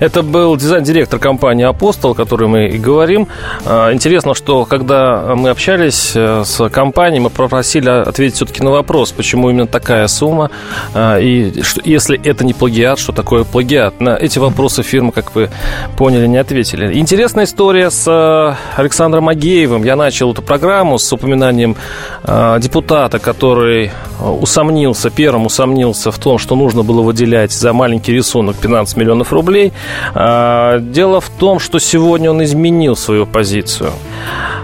Это 0.00 0.22
был 0.22 0.56
дизайн-директор 0.56 1.18
компании 1.18 1.64
«Апостол», 1.64 2.12
о 2.12 2.14
которой 2.14 2.48
мы 2.48 2.68
и 2.68 2.78
говорим. 2.78 3.28
А, 3.64 3.92
интересно, 3.92 4.34
что 4.34 4.64
когда 4.64 5.34
мы 5.36 5.50
общались 5.50 6.12
э, 6.14 6.42
с 6.44 6.68
компанией, 6.68 7.20
мы 7.20 7.30
попросили 7.30 7.88
ответить 7.88 8.36
все-таки 8.36 8.62
на 8.62 8.70
вопрос, 8.70 9.12
почему 9.12 9.50
именно 9.50 9.66
такая 9.66 10.08
сумма, 10.08 10.50
а, 10.94 11.18
и 11.18 11.62
что, 11.62 11.80
если 11.84 12.20
это 12.24 12.44
не 12.44 12.54
плагиат, 12.54 12.98
что 12.98 13.12
такое 13.12 13.44
плагиат. 13.44 14.00
На 14.00 14.16
эти 14.16 14.38
вопросы 14.38 14.82
фирмы, 14.82 15.12
как 15.12 15.34
вы 15.34 15.50
поняли, 15.96 16.26
не 16.26 16.38
ответили. 16.38 16.98
Интересная 16.98 17.44
история 17.44 17.90
с 17.90 18.04
э, 18.08 18.80
Александром 18.80 19.28
Агеевым. 19.28 19.84
Я 19.84 19.96
начал 19.96 20.32
эту 20.32 20.42
программу 20.42 20.98
с 20.98 21.12
упоминанием 21.12 21.76
э, 22.24 22.58
депутата, 22.60 23.18
который 23.18 23.92
усомнился, 24.20 25.10
первым 25.10 25.46
усомнился 25.46 26.10
в 26.10 26.18
том, 26.18 26.38
что 26.38 26.56
нужно 26.56 26.82
было 26.82 27.02
выделять 27.02 27.52
за 27.52 27.72
маленький 27.72 28.12
рисунок 28.12 28.56
15 28.56 28.96
миллионов 28.96 29.32
рублей– 29.32 29.72
дело 30.14 31.20
в 31.20 31.28
том, 31.30 31.58
что 31.58 31.78
сегодня 31.78 32.30
он 32.30 32.42
изменил 32.44 32.96
свою 32.96 33.26
позицию. 33.26 33.92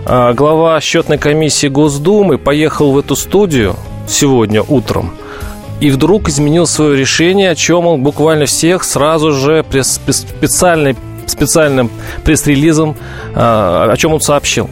А, 0.07 0.33
глава 0.33 0.81
счетной 0.81 1.19
комиссии 1.19 1.69
Госдумы 1.69 2.39
поехал 2.39 2.93
в 2.93 2.99
эту 2.99 3.17
студию 3.17 3.77
сегодня 4.09 4.63
утром 4.63 5.13
и 5.81 5.91
вдруг 5.91 6.29
изменил 6.29 6.67
свое 6.67 6.97
решение, 6.97 7.51
о 7.51 7.55
чем 7.55 7.87
он 7.87 8.03
буквально 8.03 8.47
всех 8.47 8.85
сразу 8.85 9.33
же 9.33 9.65
специальный, 9.83 10.97
специальным 11.27 11.91
пресс-релизом, 12.25 12.97
а, 13.35 13.91
о 13.91 13.97
чем 13.97 14.15
он 14.15 14.21
сообщил. 14.21 14.69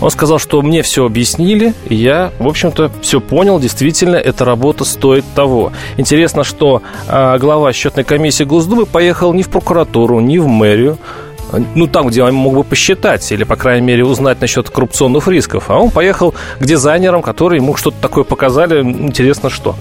Он 0.00 0.10
сказал, 0.10 0.38
что 0.38 0.60
мне 0.62 0.82
все 0.82 1.04
объяснили, 1.04 1.74
и 1.88 1.94
я, 1.94 2.32
в 2.38 2.46
общем-то, 2.46 2.90
все 3.02 3.20
понял. 3.20 3.58
Действительно, 3.58 4.16
эта 4.16 4.44
работа 4.44 4.84
стоит 4.84 5.24
того. 5.34 5.72
Интересно, 5.96 6.44
что 6.44 6.82
э, 7.08 7.38
глава 7.38 7.72
счетной 7.72 8.04
комиссии 8.04 8.44
Госдумы 8.44 8.86
поехал 8.86 9.32
не 9.32 9.42
в 9.42 9.48
прокуратуру, 9.48 10.20
не 10.20 10.38
в 10.38 10.46
мэрию, 10.46 10.98
ну, 11.74 11.86
там, 11.86 12.08
где 12.08 12.22
он 12.22 12.34
мог 12.34 12.54
бы 12.54 12.64
посчитать 12.64 13.30
или, 13.32 13.44
по 13.44 13.56
крайней 13.56 13.86
мере, 13.86 14.04
узнать 14.04 14.40
насчет 14.40 14.70
коррупционных 14.70 15.28
рисков. 15.28 15.64
А 15.68 15.78
он 15.78 15.90
поехал 15.90 16.34
к 16.58 16.64
дизайнерам, 16.64 17.22
которые 17.22 17.60
ему 17.62 17.76
что-то 17.76 17.96
такое 18.00 18.24
показали, 18.24 18.82
интересно 18.82 19.50
что. 19.50 19.76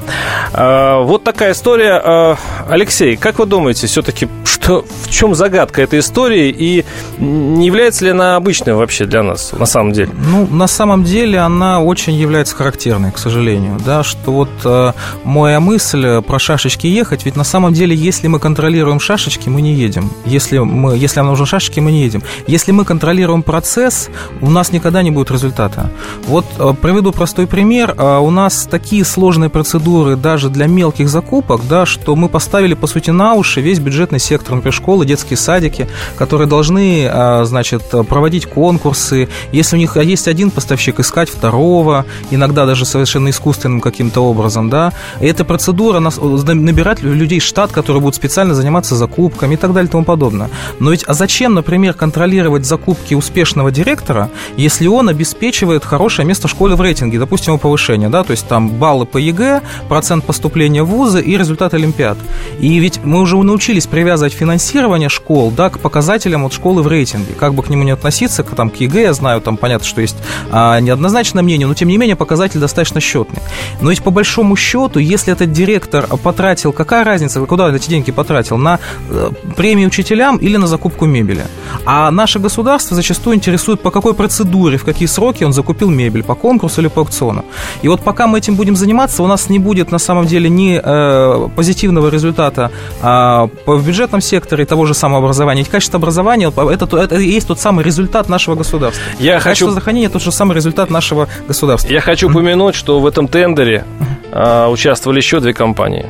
А, 0.53 1.01
вот 1.01 1.24
такая 1.24 1.53
история. 1.53 2.01
А, 2.03 2.38
Алексей, 2.68 3.15
как 3.15 3.39
вы 3.39 3.46
думаете, 3.46 3.88
все-таки, 3.88 4.27
что, 4.46 4.86
в 5.03 5.10
чем 5.10 5.36
загадка 5.36 5.82
этой 5.82 6.00
истории 6.00 6.50
и 6.50 6.86
не 7.18 7.65
является 7.65 8.06
ли 8.06 8.12
она 8.12 8.36
обычной 8.36 8.74
вообще 8.74 9.06
для 9.06 9.24
нас 9.24 9.51
на 9.51 9.65
самом 9.65 9.92
деле? 9.92 10.12
Ну, 10.13 10.48
на 10.48 10.68
самом 10.68 11.03
деле 11.03 11.39
она 11.39 11.82
очень 11.82 12.13
является 12.13 12.56
характерной, 12.56 13.12
к 13.12 13.18
сожалению, 13.18 13.77
да, 13.86 14.03
что 14.03 14.32
вот 14.32 14.50
э, 14.63 14.94
моя 15.24 15.60
мысль 15.60 16.22
про 16.22 16.39
шашечки 16.39 16.88
ехать, 16.88 17.25
ведь 17.25 17.36
на 17.36 17.44
самом 17.44 17.74
деле, 17.74 17.96
если 17.96 18.27
мы 18.27 18.39
контролируем 18.39 19.00
шашечки, 19.00 19.50
мы 19.50 19.62
не 19.62 19.74
едем. 19.74 20.10
Если, 20.25 20.58
мы, 20.60 20.98
если 20.98 21.20
нам 21.20 21.30
нужен 21.30 21.46
шашечки, 21.63 21.79
мы 21.79 21.91
не 21.91 22.03
едем. 22.03 22.24
Если 22.48 22.72
мы 22.72 22.86
контролируем 22.86 23.43
процесс, 23.43 24.10
у 24.41 24.50
нас 24.50 24.72
никогда 24.72 25.03
не 25.03 25.12
будет 25.12 25.32
результата. 25.32 25.89
Вот 26.27 26.46
э, 26.60 26.74
приведу 26.82 27.12
простой 27.12 27.48
пример. 27.48 27.96
Э, 27.98 28.20
у 28.20 28.29
нас 28.29 28.67
такие 28.70 29.05
сложные 29.05 29.50
процедуры 29.50 30.15
даже 30.15 30.50
для 30.50 30.67
мелких 30.67 31.10
закупок, 31.10 31.62
да, 31.70 31.86
что 31.86 32.15
мы 32.15 32.29
поставили, 32.29 32.74
по 32.74 32.88
сути, 32.88 33.12
на 33.12 33.34
уши 33.34 33.62
весь 33.62 33.79
бюджетный 33.79 34.20
сектор, 34.20 34.55
например, 34.55 34.74
школы, 34.74 35.05
детские 35.05 35.38
садики, 35.38 35.88
которые 36.17 36.48
должны, 36.48 37.05
э, 37.05 37.46
значит, 37.46 37.84
проводить 38.10 38.46
конкурсы. 38.46 39.29
Если 39.51 39.77
у 39.77 39.79
них 39.79 39.98
есть 39.98 40.27
один 40.27 40.51
поставщик, 40.51 41.00
искать 41.00 41.29
второго, 41.29 42.05
иногда 42.32 42.65
даже 42.65 42.86
совершенно 42.86 43.29
искусственным 43.29 43.82
каким-то 43.82 44.22
образом, 44.22 44.70
да. 44.70 44.91
И 45.22 45.25
эта 45.25 45.46
процедура 45.46 46.00
набирать 46.00 47.01
людей 47.03 47.39
штат, 47.39 47.72
которые 47.72 48.01
будут 48.01 48.15
специально 48.15 48.53
заниматься 48.53 48.96
закупками 48.96 49.53
и 49.53 49.58
так 49.58 49.74
далее 49.74 49.88
и 49.88 49.91
тому 49.91 50.03
подобное. 50.03 50.50
Но 50.79 50.91
ведь 50.91 51.03
а 51.13 51.13
зачем 51.13 51.52
Например, 51.53 51.93
контролировать 51.93 52.65
закупки 52.65 53.13
успешного 53.13 53.72
директора, 53.72 54.29
если 54.57 54.88
он 54.88 55.10
обеспечивает 55.10 55.86
хорошее 55.86 56.27
место 56.27 56.48
в 56.48 56.51
школе 56.51 56.75
в 56.75 56.81
рейтинге, 56.81 57.19
допустим, 57.19 57.53
его 57.53 57.57
повышение, 57.60 58.10
да, 58.10 58.24
то 58.24 58.31
есть 58.31 58.48
там 58.48 58.69
баллы 58.69 59.05
по 59.05 59.17
ЕГЭ, 59.17 59.62
процент 59.88 60.25
поступления 60.25 60.83
в 60.83 60.88
вузы 60.88 61.22
и 61.22 61.38
результат 61.38 61.74
Олимпиад. 61.74 62.17
И 62.60 62.79
ведь 62.79 63.03
мы 63.03 63.22
уже 63.22 63.38
научились 63.38 63.88
привязывать 63.88 64.33
финансирование 64.33 65.10
школ, 65.10 65.51
да, 65.51 65.69
к 65.69 65.79
показателям 65.79 66.45
от 66.45 66.53
школы 66.53 66.81
в 66.81 66.88
рейтинге. 66.88 67.33
Как 67.39 67.53
бы 67.53 67.63
к 67.63 67.69
нему 67.69 67.83
не 67.83 67.91
относиться, 67.91 68.43
к, 68.43 68.55
там, 68.55 68.69
к 68.69 68.75
ЕГЭ, 68.77 69.01
я 69.03 69.13
знаю, 69.13 69.41
там 69.41 69.57
понятно, 69.57 69.88
что 69.88 70.01
есть 70.01 70.17
а, 70.51 70.79
неоднозначное 70.79 71.43
мнение, 71.43 71.67
но 71.67 71.74
тем 71.74 71.88
не 71.88 71.98
менее 71.98 72.15
показатель 72.15 72.60
достаточно 72.60 73.00
счетный. 73.00 73.41
Но 73.81 73.89
ведь 73.89 74.03
по 74.03 74.12
большому 74.12 74.55
счету, 74.55 75.00
если 75.00 75.33
этот 75.33 75.51
директор 75.51 76.07
потратил, 76.07 76.74
какая 76.74 77.03
разница, 77.03 77.39
куда 77.41 77.74
эти 77.75 77.89
деньги 77.89 78.12
потратил, 78.12 78.57
на 78.57 78.79
э, 79.10 79.29
премии 79.55 79.86
учителям 79.86 80.38
или 80.38 80.57
на 80.57 80.67
закупку 80.67 81.05
мебели? 81.05 81.42
Мебели. 81.43 81.83
А 81.85 82.12
наше 82.12 82.39
государство 82.39 82.95
зачастую 82.95 83.35
интересует, 83.35 83.81
по 83.81 83.91
какой 83.91 84.13
процедуре, 84.13 84.77
в 84.77 84.83
какие 84.83 85.07
сроки 85.07 85.43
он 85.43 85.53
закупил 85.53 85.89
мебель, 85.89 86.23
по 86.23 86.35
конкурсу 86.35 86.81
или 86.81 86.88
по 86.88 87.01
аукциону. 87.01 87.45
И 87.81 87.88
вот 87.88 88.01
пока 88.01 88.27
мы 88.27 88.38
этим 88.38 88.55
будем 88.55 88.75
заниматься, 88.75 89.23
у 89.23 89.27
нас 89.27 89.50
не 89.50 89.59
будет 89.59 89.91
на 89.91 90.00
самом 90.00 90.25
деле 90.25 90.50
ни 90.50 90.79
э, 90.83 91.50
позитивного 91.55 92.09
результата 92.09 92.71
э, 93.01 93.47
в 93.65 93.85
бюджетном 93.85 94.21
секторе 94.21 94.65
того 94.65 94.85
же 94.85 94.93
самого 94.93 95.23
образования, 95.23 95.62
и 95.62 95.65
качество 95.65 95.97
образования, 95.97 96.51
это, 96.55 96.97
это 96.97 97.15
есть 97.17 97.47
тот 97.47 97.59
самый 97.59 97.83
результат 97.83 98.29
нашего 98.29 98.55
государства. 98.55 99.03
Я 99.19 99.39
качество 99.39 99.67
хочу... 99.67 99.71
захоронения 99.71 100.09
тот 100.09 100.21
же 100.21 100.31
самый 100.31 100.55
результат 100.55 100.89
нашего 100.89 101.27
государства. 101.47 101.91
Я 101.91 102.01
хочу 102.01 102.29
упомянуть, 102.29 102.75
что 102.75 103.00
в 103.00 103.05
этом 103.05 103.27
тендере 103.27 103.85
э, 104.31 104.67
участвовали 104.67 105.17
еще 105.17 105.39
две 105.39 105.53
компании. 105.53 106.05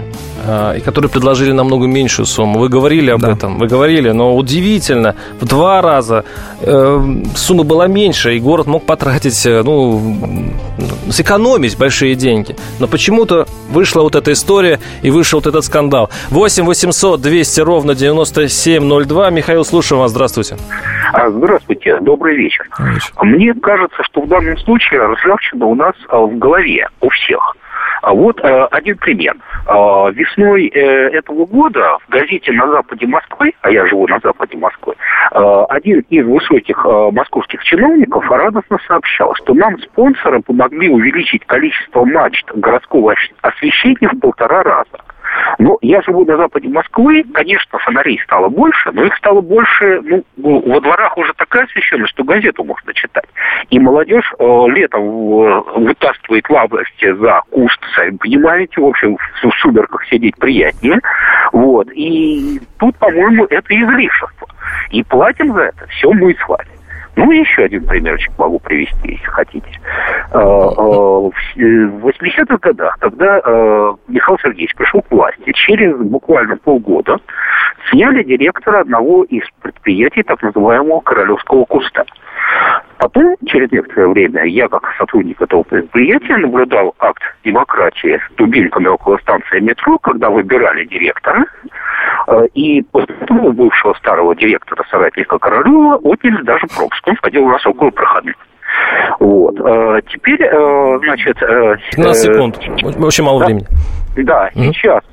А, 0.45 0.73
и 0.73 0.81
которые 0.81 1.09
предложили 1.09 1.51
намного 1.51 1.87
меньшую 1.87 2.25
сумму. 2.25 2.59
Вы 2.59 2.67
говорили 2.67 3.11
об 3.11 3.21
да. 3.21 3.31
этом, 3.31 3.59
вы 3.59 3.67
говорили, 3.67 4.11
но 4.11 4.35
удивительно, 4.35 5.15
в 5.39 5.45
два 5.45 5.81
раза 5.81 6.25
э, 6.61 6.99
сумма 7.35 7.63
была 7.63 7.87
меньше, 7.87 8.35
и 8.35 8.39
город 8.39 8.67
мог 8.67 8.85
потратить, 8.85 9.45
э, 9.45 9.61
ну, 9.63 10.01
сэкономить 11.09 11.77
большие 11.77 12.15
деньги. 12.15 12.55
Но 12.79 12.87
почему-то 12.87 13.45
вышла 13.69 14.01
вот 14.01 14.15
эта 14.15 14.33
история 14.33 14.79
и 15.01 15.11
вышел 15.11 15.39
вот 15.39 15.47
этот 15.47 15.63
скандал. 15.63 16.09
8 16.29 16.65
800 16.65 17.21
200 17.21 17.61
ровно 17.61 17.95
9702. 17.95 19.29
Михаил, 19.29 19.63
слушаю 19.63 19.99
вас, 19.99 20.11
здравствуйте. 20.11 20.57
А, 21.13 21.29
здравствуйте, 21.29 21.99
добрый 22.01 22.35
вечер. 22.35 22.67
вечер. 22.79 23.13
Мне 23.21 23.53
кажется, 23.53 24.03
что 24.03 24.21
в 24.21 24.27
данном 24.27 24.57
случае 24.57 25.05
ржавчина 25.05 25.65
у 25.67 25.75
нас 25.75 25.95
а, 26.09 26.19
в 26.19 26.37
голове 26.37 26.89
у 26.99 27.09
всех. 27.09 27.55
А 28.03 28.13
вот 28.13 28.37
э, 28.43 28.67
один 28.71 28.97
пример. 28.97 29.33
Э, 29.65 30.11
весной 30.11 30.67
э, 30.67 30.79
этого 31.17 31.45
года 31.45 31.97
в 32.05 32.09
газете 32.09 32.51
«На 32.51 32.67
западе 32.67 33.07
Москвы», 33.07 33.53
а 33.61 33.71
я 33.71 33.85
живу 33.87 34.05
на 34.07 34.19
западе 34.21 34.57
Москвы, 34.57 34.95
э, 35.31 35.65
один 35.69 36.01
из 36.09 36.25
высоких 36.25 36.85
э, 36.85 37.09
московских 37.13 37.63
чиновников 37.63 38.29
радостно 38.29 38.77
сообщал, 38.87 39.33
что 39.35 39.53
нам 39.53 39.79
спонсоры 39.79 40.41
помогли 40.41 40.89
увеличить 40.89 41.45
количество 41.45 42.03
мачт 42.03 42.45
городского 42.53 43.15
освещения 43.41 44.09
в 44.09 44.19
полтора 44.19 44.63
раза. 44.63 44.99
Но 45.59 45.77
я 45.81 46.01
живу 46.01 46.25
на 46.25 46.37
западе 46.37 46.67
Москвы, 46.69 47.23
конечно, 47.33 47.79
фонарей 47.79 48.19
стало 48.23 48.49
больше, 48.49 48.91
но 48.91 49.05
их 49.05 49.15
стало 49.17 49.41
больше, 49.41 50.01
ну, 50.01 50.23
во 50.37 50.79
дворах 50.81 51.17
уже 51.17 51.33
такая 51.33 51.65
освещенность, 51.65 52.11
что 52.11 52.23
газету 52.23 52.63
можно 52.63 52.93
читать. 52.93 53.27
И 53.69 53.79
молодежь 53.79 54.31
э, 54.37 54.43
летом 54.69 55.03
э, 55.03 55.61
вытаскивает 55.77 56.49
лавости 56.49 57.13
за 57.13 57.41
куст, 57.49 57.79
сами 57.95 58.17
понимаете, 58.17 58.81
в 58.81 58.85
общем, 58.85 59.17
в 59.17 59.51
сумерках 59.61 60.05
сидеть 60.05 60.37
приятнее. 60.37 60.99
Вот. 61.51 61.87
И 61.93 62.59
тут, 62.79 62.97
по-моему, 62.97 63.45
это 63.45 63.73
излишество. 63.73 64.47
И 64.91 65.03
платим 65.03 65.53
за 65.53 65.61
это 65.63 65.87
все 65.87 66.11
мы 66.11 66.33
с 66.33 66.47
вами. 66.47 66.69
Ну, 67.15 67.31
еще 67.31 67.63
один 67.63 67.85
примерчик 67.85 68.31
могу 68.37 68.59
привести, 68.59 69.11
если 69.11 69.25
хотите. 69.25 69.67
Э, 70.31 70.37
э, 70.37 70.39
в 70.39 71.31
80-х 71.55 72.57
годах, 72.57 72.97
когда 72.99 73.39
э, 73.39 73.93
Михаил 74.07 74.39
Сергеевич 74.39 74.75
пришел 74.75 75.01
к 75.01 75.11
власти, 75.11 75.51
через 75.53 75.95
буквально 75.97 76.57
полгода 76.57 77.17
сняли 77.91 78.23
директора 78.23 78.81
одного 78.81 79.23
из 79.25 79.43
предприятий 79.61 80.23
так 80.23 80.41
называемого 80.41 81.01
Королевского 81.01 81.65
куста. 81.65 82.03
Потом, 82.97 83.35
через 83.45 83.71
некоторое 83.71 84.07
время, 84.07 84.45
я 84.45 84.67
как 84.67 84.89
сотрудник 84.97 85.41
этого 85.41 85.63
предприятия 85.63 86.37
наблюдал 86.37 86.95
акт 86.99 87.21
демократии 87.43 88.17
с 88.17 88.35
дубинками 88.35 88.87
около 88.87 89.17
станции 89.17 89.59
метро, 89.59 89.97
когда 89.97 90.29
выбирали 90.29 90.85
директора, 90.85 91.45
э, 91.63 91.67
и 92.53 92.81
после 92.91 93.15
этого 93.15 93.51
бывшего 93.51 93.93
старого 93.95 94.35
директора 94.35 94.83
соратника 94.89 95.37
Королева 95.39 95.95
отняли 95.97 96.41
даже 96.43 96.67
пропуск. 96.67 97.07
Он 97.07 97.37
у 97.37 97.49
нас 97.49 97.65
около 97.65 97.89
проходных. 97.89 98.35
Вот. 99.19 99.59
Э, 99.59 100.01
теперь, 100.09 100.41
э, 100.41 100.99
значит... 101.03 101.37
15 101.95 102.15
секунд. 102.15 102.59
Очень 103.03 103.23
мало 103.23 103.39
да, 103.39 103.45
времени. 103.45 103.67
Да, 104.15 104.49
mm 104.55 104.73
сейчас 104.73 105.03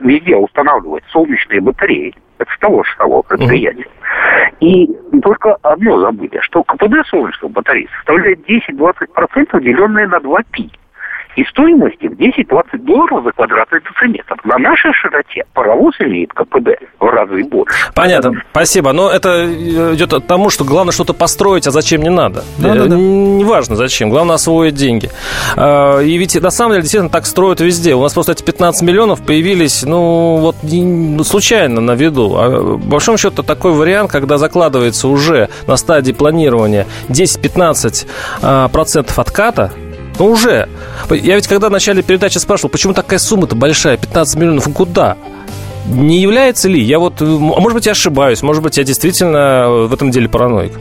везде 0.00 0.36
устанавливают 0.36 1.04
солнечные 1.10 1.60
батареи. 1.60 2.14
Это 2.38 2.50
с 2.52 2.58
того 2.58 2.84
же 2.84 2.90
самого 2.98 3.22
предприятия. 3.22 3.82
Mm-hmm. 3.82 4.56
И 4.60 5.20
только 5.22 5.54
одно 5.62 6.00
забыли, 6.00 6.38
что 6.40 6.62
КПД 6.64 7.06
солнечных 7.08 7.50
батарей 7.50 7.88
составляет 7.96 8.40
10-20% 8.48 9.60
деленное 9.62 10.06
на 10.06 10.20
2 10.20 10.40
пи 10.50 10.70
и 11.36 11.44
стоимости 11.44 12.06
в 12.06 12.12
10-20 12.12 12.78
долларов 12.78 13.24
за 13.24 13.32
квадратный 13.32 13.80
дециметр. 13.80 14.36
На 14.44 14.58
нашей 14.58 14.92
широте 14.94 15.44
паровоз 15.52 15.94
имеет 16.00 16.32
КПД 16.32 16.80
в 16.98 17.04
разы 17.04 17.44
больше. 17.44 17.92
Понятно, 17.94 18.42
спасибо. 18.50 18.92
Но 18.92 19.10
это 19.10 19.46
идет 19.94 20.14
от 20.14 20.26
тому, 20.26 20.48
что 20.48 20.64
главное 20.64 20.92
что-то 20.92 21.12
построить, 21.12 21.66
а 21.66 21.70
зачем 21.70 22.02
не 22.02 22.08
надо. 22.08 22.42
Да, 22.58 22.74
да, 22.74 22.86
да. 22.86 22.96
Неважно 22.96 23.76
зачем, 23.76 24.08
главное 24.08 24.36
освоить 24.36 24.74
деньги. 24.74 25.10
А, 25.56 26.00
и 26.00 26.16
ведь 26.16 26.40
на 26.40 26.50
самом 26.50 26.72
деле 26.72 26.82
действительно 26.82 27.10
так 27.10 27.26
строят 27.26 27.60
везде. 27.60 27.94
У 27.94 28.02
нас 28.02 28.14
просто 28.14 28.32
эти 28.32 28.42
15 28.42 28.82
миллионов 28.82 29.24
появились, 29.24 29.82
ну, 29.82 30.36
вот 30.36 30.56
ну, 30.62 31.22
случайно 31.22 31.82
на 31.82 31.92
виду. 31.92 32.34
А, 32.36 32.50
по 32.50 32.76
большому 32.78 33.18
счету 33.18 33.42
такой 33.42 33.72
вариант, 33.72 34.10
когда 34.10 34.38
закладывается 34.38 35.06
уже 35.08 35.50
на 35.66 35.76
стадии 35.76 36.12
планирования 36.12 36.86
10-15 37.08 38.06
а, 38.42 38.68
процентов 38.68 39.18
отката, 39.18 39.72
ну, 40.18 40.26
уже. 40.26 40.68
Я 41.10 41.34
ведь 41.36 41.46
когда 41.46 41.68
в 41.68 41.72
начале 41.72 42.02
передачи 42.02 42.38
спрашивал, 42.38 42.70
почему 42.70 42.94
такая 42.94 43.18
сумма-то 43.18 43.54
большая, 43.54 43.96
15 43.96 44.36
миллионов, 44.36 44.72
куда? 44.72 45.16
Не 45.88 46.20
является 46.20 46.68
ли? 46.68 46.82
Я 46.82 46.98
вот, 46.98 47.20
может 47.20 47.74
быть, 47.74 47.86
я 47.86 47.92
ошибаюсь, 47.92 48.42
может 48.42 48.62
быть, 48.62 48.76
я 48.76 48.84
действительно 48.84 49.86
в 49.88 49.94
этом 49.94 50.10
деле 50.10 50.28
параноик. 50.28 50.72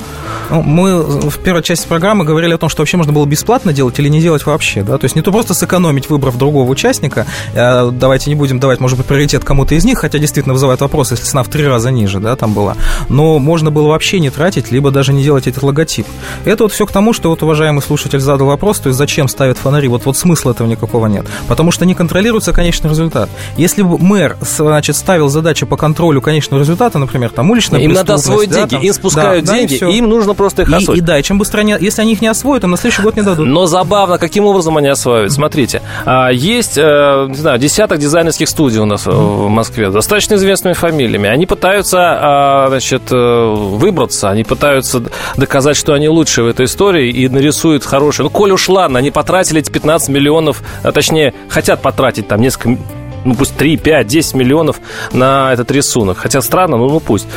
Ну, 0.50 0.62
мы 0.62 1.02
в 1.02 1.40
первой 1.40 1.64
части 1.64 1.88
программы 1.88 2.24
говорили 2.24 2.54
о 2.54 2.58
том, 2.58 2.70
что 2.70 2.82
вообще 2.82 2.98
можно 2.98 3.14
было 3.14 3.26
бесплатно 3.26 3.74
делать 3.74 3.98
или 4.00 4.10
не 4.10 4.22
делать 4.22 4.46
вообще, 4.46 4.84
да, 4.84 4.98
то 4.98 5.06
есть 5.06 5.16
не 5.16 5.22
то 5.22 5.32
просто 5.32 5.54
сэкономить, 5.54 6.10
выбрав 6.10 6.38
другого 6.38 6.70
участника, 6.70 7.26
а 7.56 7.90
давайте 7.92 8.30
не 8.30 8.36
будем 8.36 8.60
давать, 8.60 8.80
может 8.80 8.98
быть, 8.98 9.08
приоритет 9.08 9.44
кому-то 9.44 9.76
из 9.76 9.86
них, 9.86 10.00
хотя 10.00 10.20
действительно 10.20 10.54
вызывает 10.54 10.82
вопрос, 10.82 11.12
если 11.12 11.24
цена 11.24 11.44
в 11.44 11.50
три 11.50 11.66
раза 11.66 11.90
ниже, 11.92 12.20
да, 12.20 12.36
там 12.36 12.54
была, 12.54 12.76
но 13.10 13.40
можно 13.40 13.72
было 13.72 13.90
вообще 13.90 14.20
не 14.20 14.30
тратить, 14.30 14.72
либо 14.72 14.92
даже 14.92 15.14
не 15.14 15.24
делать 15.24 15.48
этот 15.48 15.64
логотип. 15.64 16.06
Это 16.46 16.64
вот 16.64 16.72
все 16.72 16.86
к 16.86 16.92
тому, 16.92 17.14
что 17.14 17.30
вот 17.30 17.42
уважаемый 17.42 17.82
слушатель 17.82 18.20
задал 18.20 18.48
вопрос, 18.48 18.80
то 18.80 18.90
есть 18.90 18.98
зачем 18.98 19.28
ставят 19.28 19.58
фонари, 19.58 19.88
вот, 19.88 20.06
вот 20.06 20.18
смысла 20.18 20.52
этого 20.52 20.68
никакого 20.68 21.08
нет, 21.08 21.26
потому 21.48 21.72
что 21.72 21.86
не 21.86 21.96
контролируется 21.96 22.54
конечный 22.54 22.90
результат. 22.92 23.30
Если 23.58 23.82
бы 23.82 23.98
мэр, 23.98 24.38
значит, 24.42 24.95
ставил 24.96 25.30
задачу 25.30 25.68
по 25.68 25.78
контролю 25.78 26.22
конечного 26.22 26.62
результата, 26.62 26.98
например, 26.98 27.30
там 27.30 27.50
уличная 27.52 27.82
Им 27.82 27.94
надо 27.94 28.16
освоить 28.16 28.50
да, 28.50 28.60
деньги, 28.60 28.76
там, 28.76 28.82
им 28.82 28.94
спускают 28.94 29.46
да, 29.46 29.54
деньги, 29.54 29.78
да, 29.80 29.88
им 29.88 30.10
нужно 30.10 30.34
просто 30.34 30.64
их 30.64 30.74
освоить. 30.74 31.00
И, 31.00 31.04
и 31.04 31.06
да, 31.06 31.20
и 31.20 31.24
чем 31.24 31.38
быстрее 31.38 31.62
они, 31.62 31.76
если 31.80 32.02
они 32.02 32.14
их 32.14 32.22
не 32.22 32.28
освоят, 32.28 32.62
то 32.62 32.68
на 32.68 32.78
следующий 32.78 33.02
год 33.02 33.16
не 33.16 33.22
дадут. 33.22 33.48
Но 33.48 33.66
забавно, 33.66 34.18
каким 34.18 34.46
образом 34.46 34.78
они 34.78 34.88
осваивают. 34.88 35.32
Смотрите, 35.32 35.82
а, 36.06 36.30
есть, 36.30 36.78
э, 36.78 37.26
не 37.30 37.36
знаю, 37.36 37.60
десяток 37.60 38.00
дизайнерских 38.00 38.50
студий 38.50 38.80
у 38.80 38.86
нас 38.86 39.06
в 39.06 39.48
Москве, 39.48 39.90
достаточно 39.90 40.36
известными 40.36 40.74
фамилиями. 40.74 41.30
Они 41.30 41.46
пытаются, 41.46 42.00
а, 42.00 42.68
значит, 42.70 43.04
э, 43.12 43.54
выбраться, 43.56 44.30
они 44.30 44.44
пытаются 44.44 45.04
доказать, 45.38 45.78
что 45.78 45.94
они 45.94 46.10
лучшие 46.10 46.46
в 46.46 46.48
этой 46.48 46.66
истории 46.66 47.10
и 47.10 47.28
нарисуют 47.28 47.84
хорошие. 47.84 48.24
Ну, 48.24 48.30
коль 48.30 48.52
уж 48.52 48.70
ладно, 48.70 49.00
они 49.00 49.12
потратили 49.12 49.60
эти 49.60 49.72
15 49.72 50.10
миллионов, 50.10 50.62
а 50.84 50.92
точнее, 50.92 51.34
хотят 51.50 51.82
потратить 51.82 52.28
там 52.28 52.42
несколько 52.42 52.78
ну 53.26 53.36
пусть 53.36 53.56
3, 53.58 53.78
5, 53.78 54.08
10 54.08 54.34
миллионов 54.36 54.80
на 55.12 55.52
этот 55.52 55.72
рисунок. 55.72 56.18
Хотя 56.18 56.42
странно, 56.42 56.78
ну, 56.78 56.90
ну 56.90 57.00
пусть. 57.00 57.28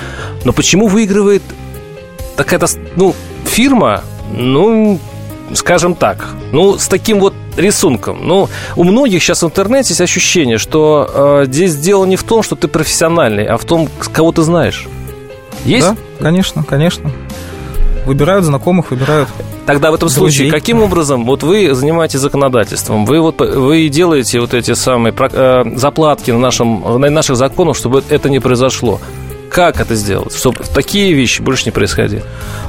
Но 0.45 0.53
почему 0.53 0.87
выигрывает 0.87 1.43
такая-то, 2.37 2.67
ну, 2.95 3.15
фирма, 3.45 4.05
ну, 4.33 5.01
скажем 5.55 5.95
так, 5.95 6.29
ну, 6.53 6.79
с 6.79 6.87
таким 6.89 7.21
вот 7.21 7.35
рисунком. 7.57 8.27
Ну, 8.27 8.49
у 8.77 8.85
многих 8.85 9.23
сейчас 9.23 9.43
в 9.43 9.47
интернете 9.47 9.91
есть 9.91 10.01
ощущение, 10.01 10.59
что 10.59 11.43
э, 11.43 11.45
здесь 11.47 11.77
дело 11.77 12.05
не 12.05 12.17
в 12.17 12.23
том, 12.23 12.43
что 12.43 12.55
ты 12.55 12.69
профессиональный, 12.69 13.47
а 13.47 13.57
в 13.57 13.65
том, 13.65 13.89
кого 14.13 14.33
ты 14.33 14.43
знаешь. 14.43 14.87
Есть? 15.65 15.89
Да, 15.89 15.97
конечно, 16.21 16.63
конечно. 16.63 17.11
Выбирают 18.07 18.45
знакомых, 18.45 18.91
выбирают. 18.91 19.29
Тогда 19.69 19.91
в 19.91 19.95
этом 19.95 20.09
друзей. 20.09 20.19
случае, 20.19 20.51
каким 20.51 20.83
образом 20.83 21.27
вот 21.27 21.43
вы 21.43 21.75
занимаетесь 21.75 22.21
законодательством, 22.21 23.05
вы 23.05 23.21
вот 23.21 23.39
вы 23.39 23.91
делаете 23.91 24.41
вот 24.41 24.55
эти 24.55 24.73
самые 24.73 25.15
э, 25.15 25.77
заплатки 25.77 26.31
на 26.31 26.39
нашем 26.39 26.81
на 26.99 27.11
наших 27.11 27.37
законах, 27.37 27.77
чтобы 27.77 28.03
это 28.09 28.31
не 28.31 28.41
произошло? 28.41 28.99
Как 29.51 29.81
это 29.81 29.95
сделать, 29.95 30.35
чтобы 30.35 30.65
такие 30.75 31.13
вещи 31.13 31.43
больше 31.43 31.65
не 31.67 31.71
происходили? 31.71 32.23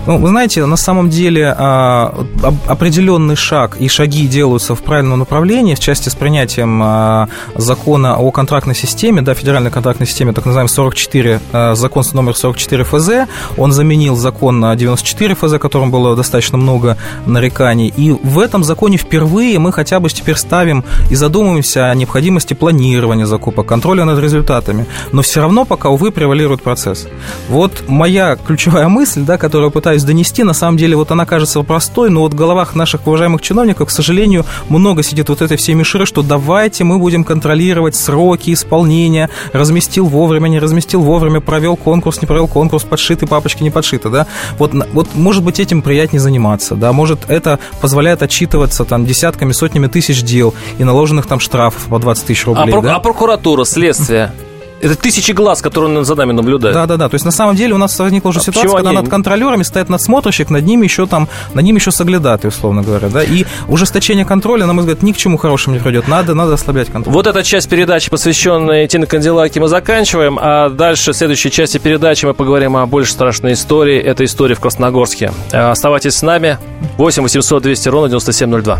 Ну, 0.07 0.17
вы 0.17 0.29
знаете, 0.29 0.65
на 0.65 0.77
самом 0.77 1.09
деле 1.09 1.53
а, 1.55 2.25
определенный 2.67 3.35
шаг 3.35 3.77
и 3.79 3.87
шаги 3.87 4.27
делаются 4.27 4.75
в 4.75 4.81
правильном 4.81 5.19
направлении 5.19 5.75
в 5.75 5.79
части 5.79 6.09
с 6.09 6.15
принятием 6.15 6.81
а, 6.81 7.29
закона 7.55 8.17
о 8.17 8.31
контрактной 8.31 8.75
системе, 8.75 9.21
да, 9.21 9.33
федеральной 9.33 9.71
контрактной 9.71 10.07
системе, 10.07 10.33
так 10.33 10.45
называемый 10.45 10.69
44, 10.69 11.41
а, 11.51 11.75
закон 11.75 12.03
номер 12.13 12.35
44 12.35 12.83
ФЗ, 12.85 13.09
он 13.57 13.71
заменил 13.71 14.15
закон 14.15 14.61
94 14.61 15.35
ФЗ, 15.35 15.59
которым 15.59 15.91
было 15.91 16.15
достаточно 16.15 16.57
много 16.57 16.97
нареканий, 17.25 17.93
и 17.95 18.11
в 18.11 18.39
этом 18.39 18.63
законе 18.63 18.97
впервые 18.97 19.59
мы 19.59 19.71
хотя 19.71 19.99
бы 19.99 20.09
теперь 20.09 20.37
ставим 20.37 20.83
и 21.11 21.15
задумываемся 21.15 21.91
о 21.91 21.95
необходимости 21.95 22.53
планирования 22.53 23.25
закупок, 23.25 23.67
контроля 23.67 24.05
над 24.05 24.19
результатами, 24.19 24.85
но 25.11 25.21
все 25.21 25.41
равно 25.41 25.65
пока, 25.65 25.89
увы, 25.89 26.11
превалирует 26.11 26.61
процесс. 26.69 27.07
Вот 27.47 27.85
моя 27.87 28.35
ключевая 28.35 28.89
мысль, 28.89 29.21
да, 29.21 29.39
которую 29.39 29.71
пытаюсь 29.71 30.03
донести, 30.03 30.43
на 30.43 30.53
самом 30.53 30.77
деле 30.77 30.95
вот 30.95 31.09
она 31.09 31.25
кажется 31.25 31.59
простой, 31.63 32.11
но 32.11 32.19
вот 32.19 32.33
в 32.33 32.35
головах 32.35 32.75
наших 32.75 33.07
уважаемых 33.07 33.41
чиновников, 33.41 33.87
к 33.87 33.91
сожалению, 33.91 34.45
много 34.69 35.01
сидит 35.01 35.29
вот 35.29 35.41
этой 35.41 35.57
всей 35.57 35.73
мишеры, 35.73 36.05
что 36.05 36.21
давайте 36.21 36.83
мы 36.83 36.99
будем 36.99 37.23
контролировать 37.23 37.95
сроки 37.95 38.53
исполнения, 38.53 39.31
разместил 39.51 40.05
вовремя, 40.05 40.47
не 40.47 40.59
разместил 40.59 41.01
вовремя, 41.01 41.41
провел 41.41 41.75
конкурс, 41.75 42.21
не 42.21 42.27
провел 42.27 42.47
конкурс, 42.47 42.83
подшиты 42.83 43.25
папочки, 43.25 43.63
не 43.63 43.71
подшиты, 43.71 44.09
да. 44.09 44.27
Вот, 44.59 44.71
вот 44.93 45.15
может 45.15 45.43
быть 45.43 45.59
этим 45.59 45.81
приятнее 45.81 46.19
заниматься, 46.19 46.75
да, 46.75 46.93
может 46.93 47.21
это 47.29 47.57
позволяет 47.81 48.21
отчитываться 48.21 48.85
там 48.85 49.07
десятками, 49.07 49.53
сотнями 49.53 49.87
тысяч 49.87 50.21
дел 50.21 50.53
и 50.77 50.83
наложенных 50.83 51.25
там 51.25 51.39
штрафов 51.39 51.81
по 51.85 51.97
20 51.97 52.27
тысяч 52.27 52.45
рублей. 52.45 52.75
А, 52.75 52.81
да? 52.81 52.95
а 52.97 52.99
прокуратура, 52.99 53.63
следствие? 53.63 54.31
Это 54.81 54.95
тысячи 54.95 55.31
глаз, 55.31 55.61
которые 55.61 56.03
за 56.03 56.15
нами 56.15 56.31
наблюдают. 56.31 56.75
Да, 56.75 56.85
да, 56.85 56.97
да. 56.97 57.09
То 57.09 57.15
есть 57.15 57.25
на 57.25 57.31
самом 57.31 57.55
деле 57.55 57.73
у 57.73 57.77
нас 57.77 57.97
возникла 57.99 58.29
уже 58.29 58.39
а 58.39 58.41
ситуация, 58.41 58.71
когда 58.71 58.89
они... 58.89 58.99
над 58.99 59.09
контролерами 59.09 59.63
стоят 59.63 59.89
надсмотрщик, 59.89 60.49
над 60.49 60.65
ними 60.65 60.85
еще 60.85 61.05
там, 61.05 61.27
над 61.53 61.65
ними 61.65 61.77
еще 61.77 61.91
соглядаты, 61.91 62.47
условно 62.47 62.81
говоря, 62.81 63.09
да. 63.09 63.23
И 63.23 63.45
ужесточение 63.67 64.25
контроля, 64.25 64.65
на 64.65 64.73
мой 64.73 64.83
взгляд, 64.83 65.01
ни 65.03 65.11
к 65.11 65.17
чему 65.17 65.37
хорошему 65.37 65.75
не 65.75 65.81
придет. 65.81 66.07
Надо, 66.07 66.33
надо 66.33 66.53
ослаблять 66.53 66.89
контроль. 66.89 67.13
Вот 67.13 67.27
эта 67.27 67.43
часть 67.43 67.69
передачи, 67.69 68.09
посвященная 68.09 68.87
Тине 68.87 69.05
Канделаке, 69.05 69.59
мы 69.59 69.67
заканчиваем, 69.67 70.39
а 70.41 70.69
дальше 70.69 71.13
в 71.13 71.15
следующей 71.15 71.51
части 71.51 71.77
передачи 71.77 72.25
мы 72.25 72.33
поговорим 72.33 72.77
о 72.77 72.85
больше 72.85 73.11
страшной 73.11 73.53
истории. 73.53 73.99
Это 73.99 74.23
история 74.25 74.55
в 74.55 74.59
Красногорске. 74.59 75.31
Оставайтесь 75.51 76.15
с 76.15 76.21
нами. 76.21 76.57
8 76.97 77.23
800 77.23 77.63
200 77.63 77.89
ровно 77.89 78.09
9702. 78.09 78.79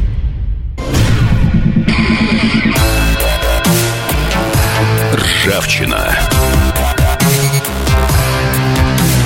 Ржавчина. 5.43 6.15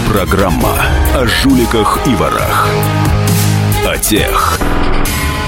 Программа 0.07 0.81
о 1.13 1.25
жуликах 1.25 1.99
и 2.07 2.15
ворах. 2.15 2.69
О 3.85 3.97
тех, 3.97 4.57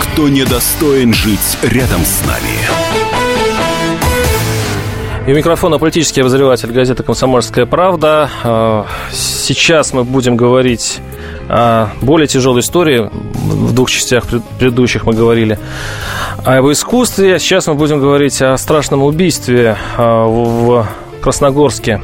кто 0.01 0.27
недостоин 0.27 1.13
жить 1.13 1.57
рядом 1.61 2.01
с 2.03 2.21
нами. 2.25 2.57
И 5.25 5.31
у 5.31 5.35
микрофона 5.35 5.79
политический 5.79 6.19
обозреватель 6.19 6.71
газеты 6.71 7.01
«Комсомольская 7.01 7.65
правда». 7.65 8.29
А, 8.43 8.87
сейчас 9.13 9.93
мы 9.93 10.03
будем 10.03 10.35
говорить 10.35 10.99
о 11.49 11.89
более 12.01 12.27
тяжелой 12.27 12.61
истории. 12.61 13.09
В 13.11 13.73
двух 13.73 13.89
частях 13.89 14.25
предыдущих 14.59 15.05
мы 15.05 15.13
говорили 15.13 15.57
о 16.43 16.55
его 16.55 16.71
искусстве. 16.71 17.39
Сейчас 17.39 17.67
мы 17.67 17.75
будем 17.75 17.99
говорить 17.99 18.41
о 18.41 18.57
страшном 18.57 19.03
убийстве 19.03 19.77
а, 19.97 20.25
в 20.25 20.87
Красногорске. 21.21 22.01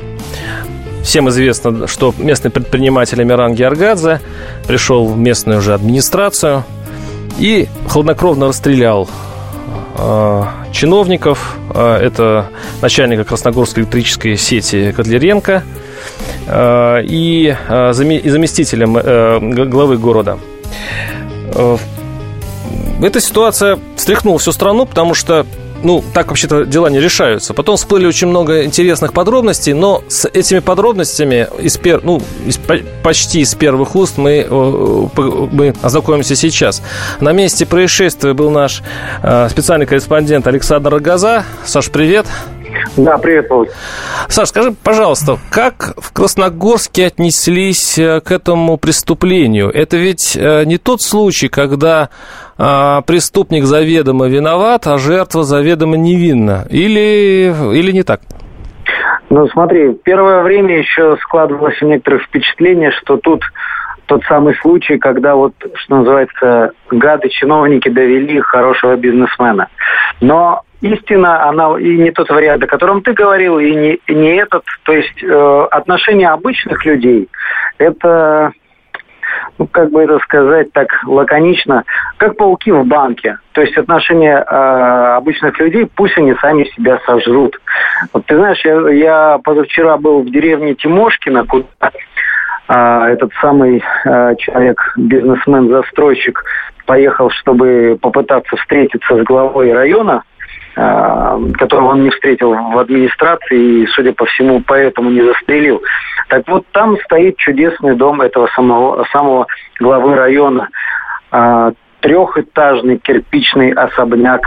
Всем 1.04 1.30
известно, 1.30 1.88
что 1.88 2.14
местный 2.18 2.50
предприниматель 2.50 3.22
Амиран 3.22 3.56
Георгадзе 3.56 4.22
пришел 4.68 5.06
в 5.06 5.18
местную 5.18 5.60
уже 5.60 5.74
администрацию 5.74 6.64
и 7.38 7.68
хладнокровно 7.88 8.48
расстрелял 8.48 9.10
Э, 9.96 10.46
чиновников. 10.72 11.56
Это 11.74 12.48
начальника 12.82 13.24
Красногорской 13.24 13.84
электрической 13.84 14.38
сети 14.38 14.92
Котляренко 14.92 15.64
э, 16.48 17.02
и 17.04 17.56
заместителем 17.92 19.70
главы 19.70 19.98
города. 19.98 20.38
Эта 23.02 23.20
ситуация 23.20 23.80
встряхнула 23.96 24.40
всю 24.40 24.52
страну, 24.52 24.86
потому 24.86 25.14
что 25.14 25.46
ну, 25.84 26.04
так 26.14 26.28
вообще-то 26.28 26.66
дела 26.66 26.88
не 26.88 27.00
решаются. 27.00 27.54
Потом 27.54 27.76
всплыли 27.76 28.06
очень 28.06 28.28
много 28.28 28.64
интересных 28.64 29.14
подробностей, 29.14 29.74
но 29.74 30.04
с 30.08 30.28
этими 30.28 30.60
подробностями 30.60 31.48
из 31.60 31.78
пер... 31.78 32.02
ну, 32.04 32.22
из, 32.46 32.58
почти 33.04 33.42
из 33.42 33.54
первых 33.54 33.96
уст 33.96 34.18
мы, 34.18 34.48
мы 35.52 35.74
ознакомимся 35.82 36.36
сейчас. 36.36 36.82
На 37.20 37.34
месте 37.34 37.66
происшествия 37.66 38.34
был 38.34 38.50
наш 38.50 38.82
э, 39.22 39.50
специальный 39.50 39.86
корреспондент 39.86 40.48
Александр 40.48 40.92
Рогоза. 40.92 41.44
Саш, 41.66 41.92
привет. 41.92 42.26
Да, 42.98 43.18
привет, 43.18 43.50
Володь. 43.50 43.70
Саш, 44.28 44.50
скажи, 44.50 44.74
пожалуйста, 44.84 45.38
как 45.52 45.94
в 45.98 46.14
Красногорске 46.14 47.08
отнеслись 47.08 47.98
э, 47.98 48.22
к 48.22 48.32
этому 48.32 48.78
преступлению? 48.78 49.70
Это 49.70 49.98
ведь 49.98 50.36
э, 50.36 50.64
не 50.66 50.78
тот 50.78 51.02
случай, 51.02 51.48
когда 51.48 52.10
а, 52.58 53.02
преступник 53.02 53.66
заведомо 53.66 54.28
виноват, 54.28 54.88
а 54.88 54.98
жертва 54.98 55.44
заведомо 55.44 55.98
невинна? 55.98 56.66
Или, 56.70 57.54
или 57.76 57.92
не 57.92 58.04
так? 58.04 58.22
Ну, 59.30 59.48
смотри, 59.48 59.94
первое 60.04 60.44
время 60.44 60.78
еще 60.78 61.18
складывалось 61.22 61.82
у 61.82 61.88
некоторых 61.88 62.24
впечатление, 62.24 62.92
что 62.92 63.18
тут 63.18 63.42
тот 64.06 64.24
самый 64.26 64.56
случай, 64.62 64.98
когда 64.98 65.36
вот, 65.36 65.54
что 65.76 65.98
называется, 65.98 66.72
гады-чиновники 66.92 67.90
довели 67.90 68.40
хорошего 68.42 68.96
бизнесмена. 68.96 69.70
Но 70.22 70.62
истина, 70.84 71.48
она 71.48 71.80
и 71.80 71.98
не 71.98 72.12
тот 72.12 72.30
вариант, 72.30 72.64
о 72.64 72.68
котором 72.68 73.02
ты 73.02 73.14
говорил, 73.14 73.58
и 73.58 73.74
не, 73.74 73.94
и 73.94 74.14
не 74.14 74.36
этот. 74.36 74.64
То 74.84 74.92
есть 74.92 75.24
э, 75.24 75.68
отношения 75.72 76.30
обычных 76.30 76.86
людей– 76.86 77.30
это 77.78 78.52
ну, 79.58 79.68
как 79.68 79.92
бы 79.92 80.04
это 80.04 80.20
сказать 80.20 80.72
так 80.74 80.90
лаконично, 81.06 81.86
как 82.18 82.36
пауки 82.36 82.72
в 82.72 82.86
банке. 82.86 83.38
То 83.54 83.62
есть 83.62 83.78
отношения 83.78 84.38
э, 84.38 85.16
обычных 85.16 85.58
людей, 85.60 85.88
пусть 85.96 86.18
они 86.18 86.36
сами 86.36 86.66
себя 86.76 87.00
сожрут. 87.06 87.60
Вот 88.12 88.26
ты 88.26 88.36
знаешь, 88.36 88.64
я, 88.66 88.90
я 88.90 89.40
позавчера 89.44 89.98
был 89.98 90.22
в 90.22 90.32
деревне 90.32 90.76
Тимошкина, 90.76 91.46
куда 91.46 91.66
э, 92.68 93.14
этот 93.14 93.32
самый 93.40 93.82
э, 94.06 94.36
человек, 94.38 94.94
бизнесмен, 94.98 95.70
застройщик, 95.70 96.44
поехал, 96.86 97.30
чтобы 97.30 97.98
попытаться 98.02 98.58
встретиться 98.58 99.16
с 99.16 99.24
главой 99.24 99.72
района 99.72 100.24
которого 100.76 101.90
он 101.90 102.04
не 102.04 102.10
встретил 102.10 102.54
в 102.54 102.78
администрации 102.78 103.84
и, 103.84 103.88
судя 103.88 104.14
по 104.14 104.26
всему, 104.26 104.64
поэтому 104.66 105.10
не 105.10 105.22
застрелил. 105.22 105.82
Так 106.30 106.48
вот, 106.48 106.66
там 106.72 106.98
стоит 107.06 107.38
чудесный 107.38 107.96
дом 107.96 108.22
этого 108.22 108.48
самого, 108.56 109.06
самого 109.12 109.48
главы 109.80 110.16
района. 110.16 110.70
Э, 111.32 111.74
трехэтажный 112.00 112.98
кирпичный 112.98 113.72
особняк 113.72 114.42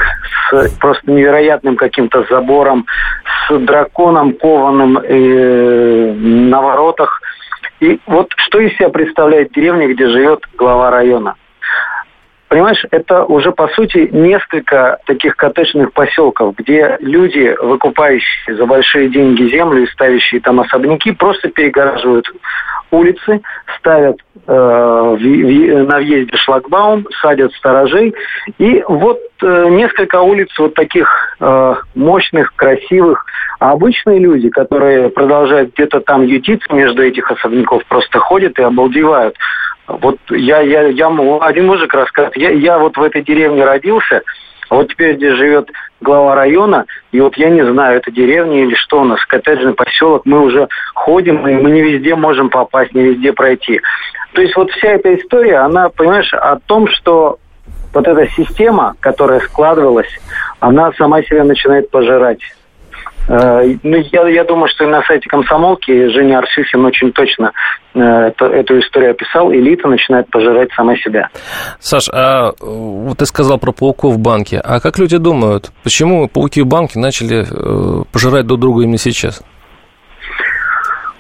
с 0.51 0.71
просто 0.79 1.11
невероятным 1.11 1.77
каким-то 1.77 2.25
забором, 2.29 2.87
с 3.49 3.59
драконом 3.59 4.33
кованым 4.35 4.99
э, 4.99 6.13
на 6.13 6.61
воротах. 6.61 7.21
И 7.81 8.01
вот 8.07 8.33
что 8.37 8.59
из 8.59 8.75
себя 8.77 8.89
представляет 8.89 9.53
деревня, 9.53 9.89
где 9.89 10.09
живет 10.09 10.41
глава 10.57 10.91
района– 10.91 11.37
Понимаешь, 12.57 12.87
это 12.91 13.23
уже 13.27 13.53
по 13.53 13.69
сути 13.69 14.09
несколько 14.11 14.99
таких 15.05 15.37
коттеджных 15.37 15.93
поселков, 15.93 16.57
где 16.57 16.97
люди, 17.01 17.55
выкупающие 17.61 18.57
за 18.57 18.65
большие 18.65 19.11
деньги 19.11 19.47
землю 19.51 19.83
и 19.83 19.87
ставящие 19.89 20.41
там 20.41 20.61
особняки, 20.61 21.13
просто 21.13 21.51
перегораживают 21.51 22.27
улицы, 22.91 23.43
ставят 23.79 24.17
э, 24.47 24.53
в, 24.53 25.19
в, 25.19 25.87
на 25.87 25.99
въезде 25.99 26.35
шлагбаум, 26.39 27.07
садят 27.21 27.53
сторожей. 27.53 28.15
И 28.57 28.83
вот 28.89 29.21
э, 29.43 29.69
несколько 29.69 30.23
улиц 30.23 30.49
вот 30.59 30.73
таких 30.73 31.37
э, 31.39 31.75
мощных, 31.95 32.55
красивых. 32.57 33.27
А 33.59 33.73
обычные 33.73 34.19
люди, 34.19 34.49
которые 34.49 35.11
продолжают 35.11 35.75
где-то 35.75 36.01
там 36.01 36.25
ютиться 36.25 36.73
между 36.73 37.03
этих 37.03 37.31
особняков, 37.31 37.85
просто 37.85 38.19
ходят 38.19 38.59
и 38.59 38.63
обалдевают. 38.63 39.37
Вот 39.87 40.19
я, 40.31 40.61
я, 40.61 40.89
я 40.89 41.09
один 41.41 41.67
мужик 41.67 41.95
рассказывает, 41.95 42.37
я, 42.37 42.51
я 42.51 42.79
вот 42.79 42.97
в 42.97 43.03
этой 43.03 43.23
деревне 43.23 43.65
родился, 43.65 44.23
а 44.69 44.75
вот 44.77 44.89
теперь 44.89 45.17
здесь 45.17 45.35
живет 45.35 45.71
глава 46.01 46.35
района, 46.35 46.87
и 47.13 47.21
вот 47.21 47.37
я 47.37 47.51
не 47.51 47.65
знаю, 47.65 47.99
это 47.99 48.11
деревня 48.11 48.65
или 48.65 48.75
что 48.75 49.01
у 49.01 49.05
нас, 49.05 49.25
коттеджный 49.27 49.75
поселок, 49.75 50.23
мы 50.25 50.41
уже 50.41 50.69
ходим, 50.95 51.47
и 51.47 51.55
мы 51.55 51.71
не 51.71 51.83
везде 51.83 52.17
можем 52.17 52.51
попасть, 52.51 52.95
не 52.95 53.03
везде 53.03 53.33
пройти. 53.33 53.81
То 54.33 54.43
есть 54.43 54.57
вот 54.57 54.71
вся 54.73 54.89
эта 54.89 55.15
история, 55.15 55.59
она, 55.59 55.89
понимаешь, 55.89 56.33
о 56.35 56.59
том, 56.67 56.89
что 56.89 57.39
вот 57.95 58.07
эта 58.07 58.27
система, 58.33 58.97
которая 59.01 59.41
складывалась, 59.41 60.11
она 60.61 60.93
сама 60.93 61.23
себя 61.23 61.45
начинает 61.45 61.91
пожирать. 61.91 62.41
Э, 63.29 63.75
ну, 63.83 63.97
я, 64.13 64.29
я 64.29 64.45
думаю, 64.45 64.69
что 64.69 64.87
на 64.87 65.03
сайте 65.03 65.29
комсомолки 65.29 66.09
Женя 66.09 66.39
Арсюхин 66.39 66.85
очень 66.85 67.13
точно 67.13 67.53
э, 67.95 68.01
эту 68.01 68.79
историю 68.81 69.13
описал. 69.13 69.53
Элита 69.53 69.89
начинает 69.89 70.31
пожирать 70.31 70.71
сама 70.77 70.97
себя. 70.97 71.29
Саш, 71.81 72.09
а 72.13 72.53
вот 72.61 73.19
ты 73.19 73.27
сказал 73.27 73.59
про 73.59 73.73
пауков 73.73 74.15
в 74.15 74.19
банке. 74.19 74.61
А 74.63 74.81
как 74.81 74.99
люди 74.99 75.17
думают, 75.17 75.73
почему 75.83 76.29
пауки 76.29 76.63
в 76.63 76.67
банке 76.67 76.99
начали 76.99 77.45
э, 77.45 78.05
пожирать 78.13 78.47
друг 78.47 78.61
друга 78.61 78.83
именно 78.83 78.99
сейчас? 78.99 79.43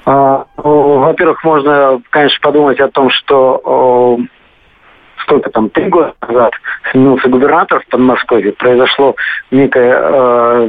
А, 0.05 0.45
ну, 0.63 0.99
во-первых, 1.01 1.43
можно, 1.43 2.01
конечно, 2.11 2.39
подумать 2.41 2.79
о 2.79 2.89
том, 2.89 3.11
что 3.11 4.21
сколько 5.27 5.51
там, 5.51 5.69
три 5.71 5.89
года 5.89 6.15
назад 6.27 6.53
сменился 6.91 7.29
губернатор 7.29 7.81
в 7.81 7.87
Подмосковье, 7.89 8.53
произошло 8.53 9.17
некое 9.51 9.99
э, 10.01 10.69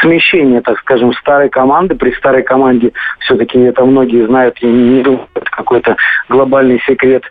смещение, 0.00 0.62
так 0.62 0.78
скажем, 0.80 1.12
старой 1.14 1.50
команды. 1.50 1.94
При 1.94 2.12
старой 2.12 2.42
команде 2.42 2.92
все-таки 3.20 3.58
это 3.60 3.84
многие 3.84 4.26
знают, 4.26 4.58
я 4.58 4.70
не 4.70 5.02
думаю, 5.02 5.26
это 5.34 5.50
какой-то 5.50 5.96
глобальный 6.28 6.80
секрет. 6.86 7.24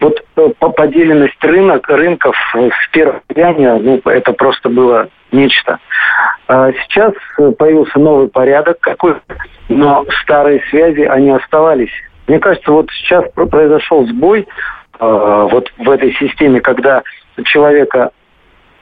Вот 0.00 0.20
э, 0.36 0.48
поделенность 0.58 1.42
рынок, 1.44 1.88
рынков 1.88 2.36
в 2.52 2.90
первом 2.90 3.20
влияние, 3.28 3.74
ну, 3.78 4.00
это 4.10 4.32
просто 4.32 4.68
было 4.68 5.08
нечто. 5.30 5.78
А 6.48 6.72
сейчас 6.72 7.12
появился 7.58 7.98
новый 8.00 8.28
порядок 8.28 8.78
какой 8.80 9.14
но 9.68 10.04
старые 10.22 10.60
связи, 10.68 11.02
они 11.02 11.30
оставались. 11.30 11.92
Мне 12.26 12.40
кажется, 12.40 12.72
вот 12.72 12.90
сейчас 12.90 13.24
произошел 13.34 14.04
сбой 14.08 14.48
Э, 14.48 14.79
вот 15.00 15.72
в 15.78 15.90
этой 15.90 16.12
системе, 16.14 16.60
когда 16.60 17.02
человека 17.44 18.10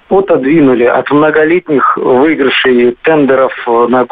отодвинули 0.09 0.85
от 0.85 1.11
многолетних 1.11 1.97
выигрышей 1.97 2.97
тендеров 3.03 3.53
на 3.67 4.05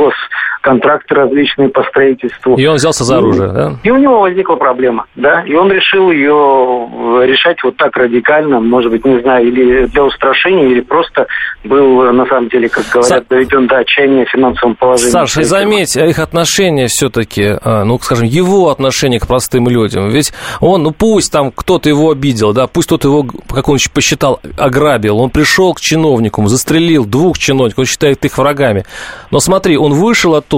госконтракты 0.66 1.14
различные 1.14 1.68
по 1.68 1.82
строительству. 1.84 2.56
И 2.56 2.66
он 2.66 2.76
взялся 2.76 3.04
за 3.04 3.18
оружие, 3.18 3.48
да? 3.52 3.72
И 3.82 3.90
у 3.90 3.96
него 3.96 4.20
возникла 4.20 4.56
проблема, 4.56 5.06
да, 5.14 5.42
и 5.42 5.54
он 5.54 5.70
решил 5.70 6.10
ее 6.10 7.24
решать 7.26 7.62
вот 7.62 7.76
так 7.76 7.96
радикально, 7.96 8.60
может 8.60 8.90
быть, 8.90 9.04
не 9.04 9.20
знаю, 9.20 9.46
или 9.46 9.86
для 9.86 10.04
устрашения, 10.04 10.66
или 10.66 10.80
просто 10.80 11.26
был, 11.64 12.12
на 12.12 12.26
самом 12.26 12.48
деле, 12.48 12.68
как 12.68 12.84
говорят, 12.92 13.24
Са... 13.24 13.28
доведен 13.28 13.66
до 13.66 13.78
отчаяния 13.78 14.24
финансовым 14.26 14.74
положением. 14.76 15.12
Саша, 15.12 15.42
заметь, 15.44 15.96
их 15.96 16.18
отношение 16.18 16.88
все-таки, 16.88 17.56
а, 17.62 17.84
ну, 17.84 17.98
скажем, 18.00 18.26
его 18.26 18.70
отношение 18.70 19.20
к 19.20 19.26
простым 19.26 19.68
людям, 19.68 20.10
ведь 20.10 20.32
он, 20.60 20.82
ну, 20.82 20.92
пусть 20.92 21.32
там 21.32 21.50
кто-то 21.50 21.88
его 21.88 22.10
обидел, 22.10 22.52
да, 22.52 22.66
пусть 22.66 22.88
кто-то 22.88 23.08
его, 23.08 23.26
как 23.52 23.68
он 23.68 23.78
посчитал, 23.92 24.40
ограбил, 24.58 25.18
он 25.18 25.30
пришел 25.30 25.74
к 25.74 25.80
чиновникам, 25.80 26.48
застрелил 26.48 27.04
двух 27.04 27.38
чиновников, 27.38 27.80
он 27.80 27.84
считает 27.86 28.24
их 28.24 28.38
врагами. 28.38 28.84
Но 29.30 29.40
смотри, 29.40 29.76
он 29.76 29.92
вышел 29.92 30.34
оттуда, 30.34 30.55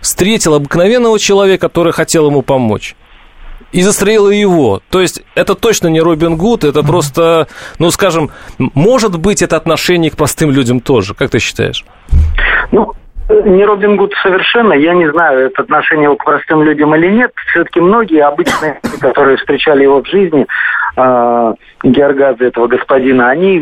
встретил 0.00 0.54
обыкновенного 0.54 1.18
человека, 1.18 1.68
который 1.68 1.92
хотел 1.92 2.26
ему 2.26 2.42
помочь 2.42 2.96
и 3.72 3.82
застрелил 3.82 4.30
его. 4.30 4.80
То 4.90 5.00
есть 5.00 5.22
это 5.34 5.54
точно 5.54 5.88
не 5.88 6.00
Робин 6.00 6.36
Гуд, 6.36 6.64
это 6.64 6.82
просто, 6.82 7.48
ну, 7.78 7.90
скажем, 7.90 8.30
может 8.58 9.18
быть, 9.18 9.42
это 9.42 9.56
отношение 9.56 10.10
к 10.10 10.16
простым 10.16 10.50
людям 10.50 10.80
тоже. 10.80 11.14
Как 11.14 11.30
ты 11.30 11.38
считаешь? 11.38 11.84
Ну, 12.70 12.92
не 13.44 13.64
Робин 13.64 13.96
Гуд 13.96 14.12
совершенно. 14.22 14.74
Я 14.74 14.94
не 14.94 15.10
знаю, 15.10 15.46
это 15.46 15.62
отношение 15.62 16.14
к 16.16 16.24
простым 16.24 16.62
людям 16.62 16.94
или 16.94 17.08
нет. 17.08 17.32
Все-таки 17.50 17.80
многие 17.80 18.22
обычные, 18.22 18.80
которые 19.00 19.38
встречали 19.38 19.84
его 19.84 20.02
в 20.02 20.06
жизни, 20.06 20.46
э, 20.96 21.54
Георгаза, 21.82 22.44
этого 22.44 22.66
господина, 22.66 23.30
они 23.30 23.58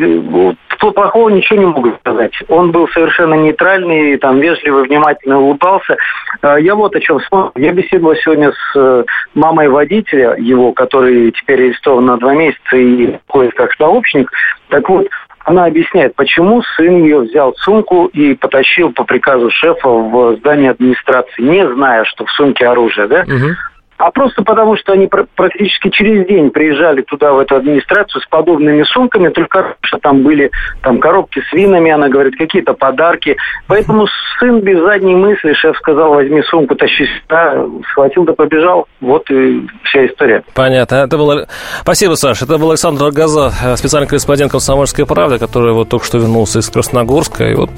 э, 0.83 0.91
плохого 0.93 1.29
ничего 1.29 1.59
не 1.59 1.67
могут 1.67 1.99
сказать. 2.01 2.33
Он 2.49 2.71
был 2.71 2.89
совершенно 2.89 3.35
нейтральный, 3.35 4.17
там, 4.19 4.41
вежливый, 4.41 4.85
внимательно 4.85 5.41
улыбался. 5.41 5.97
Э, 6.43 6.57
я 6.61 6.75
вот 6.75 6.95
о 6.95 7.01
чем 7.01 7.19
вспомнил. 7.19 7.53
Я 7.57 7.73
беседовал 7.73 8.15
сегодня 8.17 8.53
с 8.53 8.77
э, 8.77 9.05
мамой 9.35 9.69
водителя 9.69 10.35
его, 10.37 10.73
который 10.73 11.33
теперь 11.33 11.65
арестован 11.65 12.07
на 12.07 12.17
два 12.17 12.35
месяца 12.35 12.77
и 12.77 13.19
ходит 13.29 13.55
как 13.55 13.73
сообщник. 13.75 14.31
Так 14.69 14.89
вот, 14.89 15.09
она 15.45 15.65
объясняет, 15.65 16.15
почему 16.15 16.63
сын 16.63 17.03
ее 17.03 17.21
взял 17.21 17.55
сумку 17.57 18.07
и 18.07 18.35
потащил 18.35 18.93
по 18.93 19.05
приказу 19.05 19.51
шефа 19.51 19.89
в 19.89 20.37
здание 20.37 20.71
администрации, 20.71 21.43
не 21.43 21.67
зная, 21.67 22.05
что 22.05 22.27
в 22.27 22.31
сумке 22.33 22.67
оружие, 22.67 23.09
да? 23.09 23.23
Угу 23.23 23.57
а 24.01 24.11
просто 24.11 24.43
потому, 24.43 24.77
что 24.77 24.93
они 24.93 25.09
практически 25.09 25.91
через 25.91 26.27
день 26.27 26.51
приезжали 26.51 27.03
туда, 27.03 27.33
в 27.33 27.39
эту 27.39 27.57
администрацию, 27.57 28.23
с 28.23 28.27
подобными 28.27 28.83
сумками, 28.85 29.29
только 29.29 29.77
что 29.83 29.99
там 29.99 30.23
были 30.23 30.51
там 30.83 31.01
коробки 31.01 31.43
с 31.49 31.53
винами, 31.53 31.91
она 31.91 32.09
говорит, 32.09 32.37
какие-то 32.37 32.73
подарки. 32.73 33.37
Поэтому 33.67 34.07
сын 34.39 34.61
без 34.61 34.81
задней 34.81 35.15
мысли, 35.15 35.53
шеф 35.53 35.77
сказал, 35.77 36.15
возьми 36.15 36.43
сумку, 36.43 36.75
тащи 36.75 37.07
сюда, 37.07 37.63
схватил 37.91 38.25
да 38.25 38.33
побежал. 38.33 38.89
Вот 39.01 39.31
и 39.31 39.67
вся 39.85 40.07
история. 40.07 40.43
Понятно. 40.55 40.97
Это 40.97 41.19
было... 41.19 41.47
Спасибо, 41.83 42.15
Саша. 42.15 42.47
Это 42.47 42.57
был 42.57 42.71
Александр 42.71 43.11
Газа, 43.11 43.51
специальный 43.77 44.09
корреспондент 44.09 44.51
«Комсомольской 44.51 45.07
правды», 45.07 45.39
который 45.39 45.73
вот 45.73 45.91
только 45.91 46.07
что 46.07 46.19
вернулся 46.19 46.61
из 46.61 46.71
Красногорска. 46.71 47.45
И 47.45 47.55
вот 47.55 47.71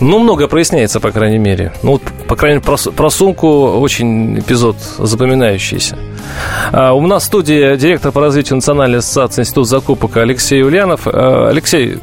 ну, 0.00 0.18
много 0.18 0.48
проясняется, 0.48 1.00
по 1.00 1.10
крайней 1.10 1.38
мере. 1.38 1.72
Ну, 1.82 1.92
вот, 1.92 2.02
по 2.26 2.36
крайней 2.36 2.58
мере, 2.58 2.66
про, 2.66 2.76
про 2.92 3.10
сумку 3.10 3.78
очень 3.80 4.38
эпизод 4.38 4.76
запоминающийся. 4.98 5.98
А, 6.72 6.92
у 6.92 7.06
нас 7.06 7.24
в 7.24 7.26
студии 7.26 7.76
директор 7.76 8.12
по 8.12 8.20
развитию 8.20 8.56
Национальной 8.56 8.98
ассоциации 8.98 9.42
Институт 9.42 9.68
закупок 9.68 10.16
Алексей 10.16 10.62
Ульянов. 10.62 11.02
А, 11.06 11.48
Алексей, 11.48 11.98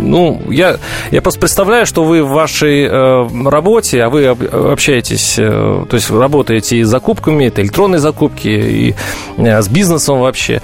ну, 0.00 0.42
я, 0.50 0.78
я 1.10 1.22
просто 1.22 1.40
представляю, 1.40 1.86
что 1.86 2.04
вы 2.04 2.24
в 2.24 2.30
вашей 2.30 2.84
э, 2.84 3.28
работе, 3.48 4.02
а 4.02 4.08
вы 4.08 4.26
общаетесь, 4.26 5.36
э, 5.38 5.84
то 5.88 5.94
есть 5.94 6.10
работаете 6.10 6.78
и 6.78 6.82
с 6.82 6.88
закупками, 6.88 7.44
это 7.44 7.62
электронные 7.62 8.00
закупки, 8.00 8.48
и 8.48 8.94
э, 9.36 9.62
с 9.62 9.68
бизнесом 9.68 10.20
вообще. 10.20 10.62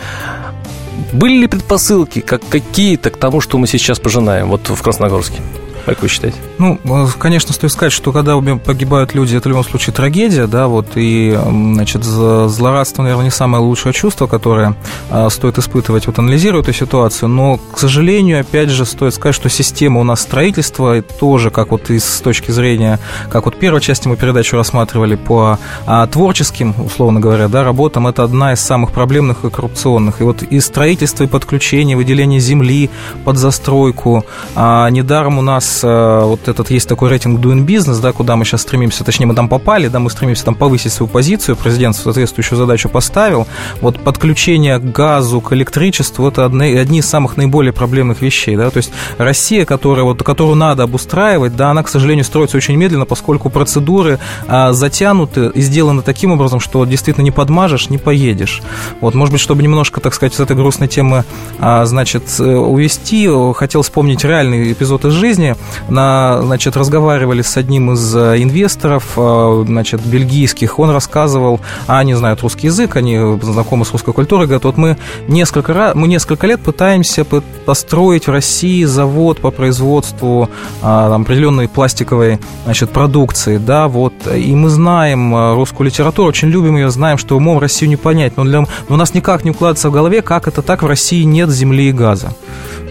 Были 1.13 1.39
ли 1.39 1.47
предпосылки 1.47 2.21
как 2.21 2.43
какие-то 2.49 3.11
к 3.11 3.17
тому, 3.19 3.41
что 3.41 3.59
мы 3.59 3.67
сейчас 3.67 4.01
пожинаем 4.01 4.49
вот 4.49 4.69
в 4.69 4.83
Красногорске? 4.83 5.41
Как 5.87 6.03
вы 6.03 6.09
считаете? 6.09 6.37
Ну, 6.59 6.81
э, 6.83 7.07
конечно, 7.17 7.53
стоит 7.53 7.71
сказать, 7.71 7.93
что 7.93 8.11
когда 8.11 8.37
погибают 8.37 9.15
люди, 9.15 9.37
это 9.37 9.49
в 9.49 9.51
любом 9.51 9.63
случае 9.63 9.95
трагедия, 9.95 10.49
да, 10.49 10.67
вот, 10.67 10.89
и, 10.97 11.39
значит, 11.47 12.03
злорадство, 12.03 13.03
наверное, 13.03 13.27
не 13.27 13.31
самое 13.31 13.63
лучшее 13.63 13.93
чувство, 13.93 14.27
которое 14.27 14.75
а, 15.11 15.31
стоит 15.31 15.59
испытывать, 15.59 16.09
вот, 16.09 16.19
анализируя 16.19 16.63
эту 16.63 16.73
ситуацию, 16.73 17.29
но, 17.29 17.59
к 17.59 17.79
сожалению, 17.79 18.41
опять 18.41 18.71
же, 18.71 18.85
стоит 18.85 19.15
сказать, 19.15 19.37
что 19.37 19.49
система 19.49 20.01
у 20.01 20.05
нас 20.05 20.23
строительства 20.23 21.01
тоже, 21.03 21.51
как 21.51 21.71
вот 21.71 21.89
из 21.89 22.05
с 22.05 22.21
точки 22.21 22.51
зрения, 22.51 22.99
как 23.31 23.45
вот 23.45 23.57
первой 23.57 23.81
части 23.81 24.09
мы 24.09 24.17
передачу 24.17 24.57
рассматривали 24.57 25.15
по 25.15 25.57
а, 25.87 26.09
творческим, 26.09 26.75
условно 26.85 27.21
говоря, 27.21 27.47
да, 27.47 27.63
работам, 27.63 28.09
это 28.09 28.25
одна 28.25 28.55
из 28.55 28.61
самых 28.61 28.91
проблемных 28.91 29.45
и 29.45 29.51
коррупционных. 29.51 30.21
И 30.21 30.25
вот 30.25 30.43
и 30.43 30.59
строительство, 30.59 31.23
и 31.23 31.29
подключение, 31.29 31.97
выделение 31.97 32.41
земли 32.41 32.91
под 33.25 33.37
застройку, 33.37 34.25
а, 34.57 34.89
недаром 34.91 35.39
у 35.39 35.43
нас 35.43 35.76
Э, 35.83 36.23
вот 36.25 36.49
этот 36.49 36.71
есть 36.71 36.89
такой 36.89 37.11
рейтинг 37.11 37.41
Doing 37.41 37.65
Business, 37.67 38.01
да, 38.01 38.13
куда 38.13 38.37
мы 38.37 38.45
сейчас 38.45 38.63
стремимся, 38.63 39.05
точнее, 39.05 39.27
мы 39.27 39.35
там 39.35 39.49
попали, 39.49 39.89
да, 39.89 39.99
мы 39.99 40.11
стремимся 40.11 40.45
там 40.45 40.55
повысить 40.55 40.93
свою 40.93 41.09
позицию, 41.09 41.57
президент 41.57 41.97
соответствующую 41.97 42.59
задачу 42.59 42.89
поставил. 42.89 43.47
Вот 43.81 44.01
подключение 44.01 44.79
к 44.79 44.85
газу, 44.85 45.41
к 45.41 45.53
электричеству, 45.53 46.29
это 46.29 46.47
одни, 46.47 46.77
одни 46.77 46.99
из 46.99 47.07
самых 47.07 47.37
наиболее 47.37 47.73
проблемных 47.73 48.23
вещей, 48.23 48.57
да, 48.57 48.71
то 48.71 48.79
есть 48.79 48.91
Россия, 49.19 49.65
которая, 49.65 50.05
вот, 50.05 50.23
которую 50.23 50.57
надо 50.57 50.83
обустраивать, 50.83 51.57
да, 51.57 51.71
она, 51.71 51.83
к 51.83 51.89
сожалению, 51.89 52.25
строится 52.25 52.57
очень 52.57 52.77
медленно, 52.77 53.05
поскольку 53.05 53.51
процедуры 53.51 54.19
а, 54.49 54.73
затянуты 54.73 55.51
и 55.55 55.61
сделаны 55.61 56.03
таким 56.03 56.33
образом, 56.33 56.61
что 56.61 56.85
действительно 56.85 57.25
не 57.25 57.31
подмажешь, 57.31 57.91
не 57.91 57.99
поедешь. 57.99 58.63
Вот, 59.01 59.15
может 59.15 59.33
быть, 59.33 59.41
чтобы 59.41 59.63
немножко, 59.63 60.01
так 60.01 60.15
сказать, 60.15 60.35
с 60.35 60.41
этой 60.41 60.57
грустной 60.57 60.89
темы, 60.89 61.25
а, 61.59 61.85
значит, 61.85 62.25
э, 62.39 62.43
увести, 62.45 63.29
хотел 63.55 63.83
вспомнить 63.83 64.25
реальный 64.25 64.73
эпизод 64.73 65.05
из 65.05 65.13
жизни 65.13 65.57
на, 65.89 66.41
значит, 66.43 66.77
разговаривали 66.77 67.43
с 67.43 67.57
одним 67.57 67.93
из 67.93 68.15
э, 68.15 68.43
инвесторов, 68.43 69.13
э, 69.17 69.65
значит, 69.67 70.01
бельгийских, 70.05 70.79
он 70.79 70.91
рассказывал, 70.91 71.61
а 71.87 71.99
они 71.99 72.15
знают 72.15 72.43
русский 72.43 72.67
язык, 72.67 72.97
они 72.97 73.39
знакомы 73.43 73.85
с 73.85 73.93
русской 73.93 74.13
культурой, 74.13 74.47
говорят, 74.47 74.65
вот 74.65 74.77
мы 74.77 74.97
несколько, 75.29 75.73
раз, 75.73 75.95
мы 75.95 76.09
несколько 76.09 76.47
лет 76.47 76.61
пытаемся 76.61 77.25
построить 77.25 78.27
в 78.27 78.31
России 78.31 78.85
завод 78.85 79.41
по 79.41 79.51
производству 79.51 80.51
а, 80.83 81.11
там, 81.11 81.23
определенной 81.23 81.69
пластиковой, 81.69 82.39
значит, 82.65 82.91
продукции, 82.91 83.59
да, 83.59 83.89
вот, 83.89 84.15
и 84.35 84.55
мы 84.55 84.69
знаем 84.69 85.35
э, 85.35 85.55
русскую 85.55 85.87
литературу, 85.87 86.29
очень 86.29 86.49
любим 86.49 86.77
ее, 86.77 86.91
знаем, 86.91 87.19
что 87.19 87.37
умом 87.37 87.59
Россию 87.59 87.89
не 87.89 87.97
понять, 87.97 88.37
но, 88.37 88.45
для, 88.45 88.61
но 88.61 88.69
у 88.89 88.97
нас 88.97 89.15
никак 89.15 89.45
не 89.45 89.51
укладывается 89.51 89.91
в 89.91 89.93
голове, 89.93 90.23
как 90.23 90.49
это 90.49 90.63
так 90.63 90.83
в 90.83 90.87
России 90.87 91.23
нет 91.23 91.51
земли 91.51 91.89
и 91.89 91.93
газа. 91.93 92.33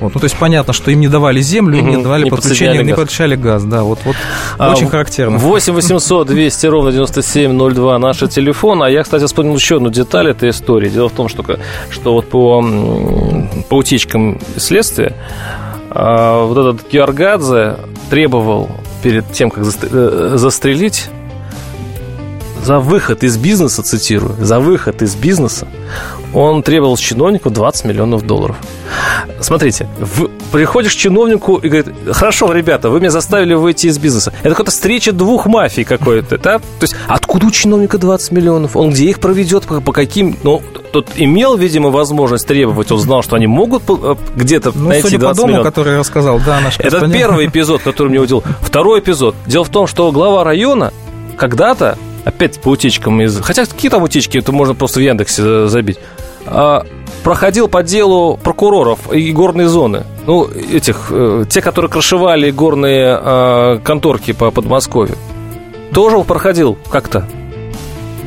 Вот, 0.02 0.14
ну, 0.14 0.20
то 0.20 0.26
есть 0.26 0.38
понятно, 0.38 0.74
что 0.74 0.92
им 0.92 1.00
не 1.00 1.08
давали 1.08 1.42
землю, 1.42 1.80
им 1.80 1.90
не 1.90 1.98
давали 1.98 2.26
не 2.26 2.30
подключение, 2.30 2.84
не 2.84 2.94
подключали 2.94 3.36
газ, 3.36 3.64
да, 3.64 3.84
вот, 3.84 4.00
вот 4.04 4.16
а, 4.58 4.72
очень 4.72 4.88
характерно. 4.88 5.38
8 5.38 5.74
800 5.74 6.28
200 6.28 6.66
ровно 6.68 6.92
9702 6.92 8.00
наш 8.00 8.18
телефон. 8.18 8.84
А 8.84 8.90
я, 8.90 9.04
кстати, 9.04 9.26
вспомнил 9.26 9.56
еще 9.56 9.78
одну 9.78 9.90
деталь 9.90 10.30
этой 10.30 10.50
истории. 10.50 10.90
Дело 10.90 11.10
в 11.10 11.14
том, 11.14 11.30
что, 11.30 11.44
что 11.90 12.14
вот 12.14 12.30
по, 12.30 12.64
по 13.70 13.76
утечкам 13.76 14.40
следствия 14.58 15.16
а, 15.90 16.46
вот 16.46 16.58
этот 16.58 16.92
Георгадзе 16.92 17.78
требовал 18.10 18.70
перед 19.02 19.32
тем, 19.32 19.50
как 19.50 19.64
э, 19.66 20.34
застрелить 20.36 21.10
за 22.64 22.80
выход 22.80 23.24
из 23.24 23.38
бизнеса, 23.38 23.84
цитирую, 23.84 24.36
за 24.40 24.60
выход 24.60 25.02
из 25.02 25.16
бизнеса 25.16 25.68
он 26.36 26.64
требовал 26.64 26.98
с 26.98 27.00
чиновников 27.00 27.54
20 27.54 27.86
миллионов 27.86 28.28
долларов. 28.28 28.58
Смотрите, 29.40 29.88
в, 30.00 30.28
приходишь 30.52 30.94
к 30.94 30.98
чиновнику 30.98 31.58
и 31.58 31.70
говорит, 31.70 31.88
хорошо, 32.12 32.52
ребята, 32.52 32.90
вы 32.90 33.00
меня 33.00 33.10
заставили 33.10 33.54
выйти 33.54 33.88
из 33.88 33.98
бизнеса. 33.98 34.34
Это 34.42 34.50
какая-то 34.50 34.72
встреча 34.72 35.14
двух 35.14 35.46
мафий 35.46 35.86
какой-то, 35.86 36.38
да? 36.38 36.60
То 36.60 36.64
есть 36.82 36.96
откуда 37.08 37.48
у 37.48 37.52
чиновника 37.52 37.98
20 37.98 38.32
миллионов? 38.34 38.76
Он 38.76 38.90
где 38.92 39.06
их 39.06 39.20
проведет, 39.20 39.64
по, 39.64 39.80
по 39.80 39.94
каким... 39.94 40.38
Ну, 40.44 40.62
тот 40.92 41.10
имел, 41.16 41.56
видимо, 41.56 41.90
возможность 41.90 42.46
требовать, 42.48 42.92
он 42.92 43.00
знал, 43.00 43.24
что 43.24 43.38
они 43.38 43.48
могут 43.48 43.84
э, 43.88 44.16
где-то 44.36 44.72
ну, 44.76 44.90
найти 44.90 45.04
судя 45.04 45.20
20 45.20 45.36
по 45.36 45.42
дому, 45.42 45.48
миллионов. 45.48 45.74
который 45.74 45.98
рассказал, 45.98 46.42
да, 46.46 46.60
наш 46.60 46.80
Это 46.80 47.10
первый 47.10 47.48
эпизод, 47.48 47.82
который 47.82 48.10
мне 48.10 48.20
удивил. 48.20 48.44
Второй 48.62 49.00
эпизод. 49.00 49.36
Дело 49.46 49.64
в 49.64 49.70
том, 49.70 49.88
что 49.88 50.12
глава 50.12 50.44
района 50.44 50.92
когда-то 51.38 51.98
опять 52.26 52.60
по 52.60 52.70
утечкам 52.70 53.22
из... 53.22 53.40
Хотя 53.42 53.66
какие 53.66 53.90
там 53.90 54.04
утечки, 54.04 54.38
это 54.38 54.52
можно 54.52 54.74
просто 54.74 55.00
в 55.00 55.04
Яндексе 55.04 55.68
забить. 55.68 55.98
А, 56.46 56.86
проходил 57.24 57.68
по 57.68 57.84
делу 57.84 58.38
прокуроров 58.38 59.12
и 59.12 59.32
горные 59.32 59.68
зоны. 59.68 60.04
Ну, 60.26 60.48
этих, 60.48 61.08
э, 61.10 61.46
те, 61.50 61.62
которые 61.62 61.90
крышевали 61.90 62.52
горные 62.52 63.18
а, 63.20 63.80
конторки 63.80 64.32
по 64.32 64.52
Подмосковью. 64.52 65.16
Тоже 65.94 66.18
проходил 66.20 66.78
как-то 66.90 67.28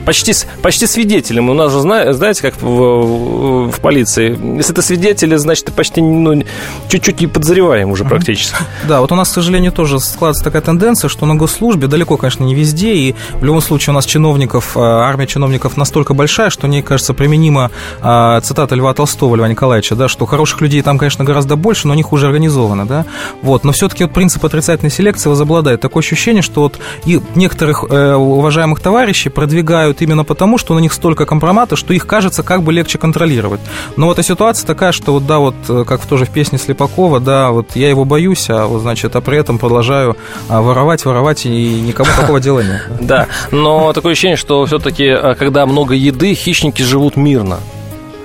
почти, 0.09 0.33
почти 0.63 0.87
свидетелем. 0.87 1.51
У 1.51 1.55
нас 1.55 1.71
же, 1.71 1.81
знаете, 1.81 2.41
как 2.41 2.55
в, 2.63 3.69
в 3.71 3.81
полиции, 3.83 4.57
если 4.57 4.73
ты 4.73 4.81
свидетель, 4.81 5.37
значит, 5.37 5.67
ты 5.67 5.73
почти 5.73 6.01
ну, 6.01 6.43
чуть-чуть 6.89 7.21
не 7.21 7.27
подозреваем 7.27 7.91
уже 7.91 8.07
практически. 8.07 8.57
Да, 8.89 9.03
вот 9.03 9.13
у 9.13 9.15
нас, 9.15 9.29
к 9.29 9.33
сожалению, 9.35 9.71
тоже 9.71 10.01
складывается 10.01 10.45
такая 10.45 10.63
тенденция, 10.63 11.11
что 11.11 11.27
на 11.27 11.35
госслужбе 11.35 11.89
далеко, 11.89 12.17
конечно, 12.17 12.43
не 12.45 12.55
везде, 12.55 12.95
и 12.95 13.15
в 13.35 13.45
любом 13.45 13.61
случае 13.61 13.93
у 13.93 13.95
нас 13.97 14.07
чиновников, 14.07 14.79
а, 14.79 15.03
армия 15.03 15.27
чиновников 15.27 15.77
настолько 15.77 16.15
большая, 16.15 16.49
что, 16.49 16.69
мне 16.69 16.83
кажется, 16.83 17.13
применима 17.13 17.71
а, 18.01 18.41
цитата 18.41 18.75
Льва 18.75 18.95
Толстого, 18.95 19.37
Льва 19.37 19.47
Николаевича, 19.47 19.95
да, 19.95 20.09
что 20.09 20.25
хороших 20.25 20.63
людей 20.63 20.81
там, 20.81 20.97
конечно, 20.97 21.23
гораздо 21.23 21.57
больше, 21.57 21.87
но 21.87 21.93
они 21.93 22.03
хуже 22.03 22.29
организованы, 22.29 22.87
да, 22.87 23.05
вот, 23.43 23.65
но 23.65 23.73
все-таки 23.73 24.05
вот 24.05 24.15
принцип 24.15 24.43
отрицательной 24.43 24.91
селекции 24.91 25.29
возобладает. 25.29 25.83
Такое 25.83 26.03
ощущение, 26.03 26.41
что 26.41 26.63
вот 26.63 26.79
и 27.05 27.21
некоторых 27.35 27.85
э, 27.91 28.15
уважаемых 28.15 28.81
товарищей 28.81 29.29
продвигают 29.29 29.98
именно 30.03 30.25
потому, 30.25 30.59
что 30.59 30.75
на 30.75 30.79
них 30.79 30.93
столько 30.93 31.27
компромата, 31.27 31.77
что 31.77 31.95
их 31.95 32.07
кажется 32.07 32.43
как 32.43 32.63
бы 32.63 32.73
легче 32.73 32.99
контролировать. 32.99 33.61
Но 33.97 34.07
вот 34.07 34.19
эта 34.19 34.27
ситуация 34.27 34.67
такая, 34.67 34.93
что 34.93 35.13
вот, 35.13 35.27
да, 35.27 35.39
вот, 35.39 35.55
э, 35.69 35.85
как 35.87 36.05
тоже 36.07 36.25
в 36.25 36.31
песне 36.31 36.59
Слепакова, 36.59 37.21
да, 37.21 37.51
вот 37.51 37.77
я 37.77 37.89
его 37.89 38.05
боюсь, 38.05 38.49
а 38.51 38.67
вот, 38.67 38.81
значит, 38.81 39.15
а 39.17 39.21
при 39.21 39.39
этом 39.39 39.59
продолжаю 39.59 40.17
а, 40.49 40.61
воровать, 40.63 41.05
воровать, 41.05 41.47
и 41.47 41.81
никому 41.81 42.11
такого 42.17 42.41
дела 42.41 42.61
нет. 42.61 42.83
Да, 43.01 43.27
но 43.51 43.93
такое 43.93 44.13
ощущение, 44.13 44.37
что 44.37 44.65
все-таки, 44.67 45.05
э, 45.05 45.35
когда 45.35 45.67
много 45.67 45.95
еды, 45.95 46.35
хищники 46.35 46.83
живут 46.83 47.17
мирно 47.17 47.59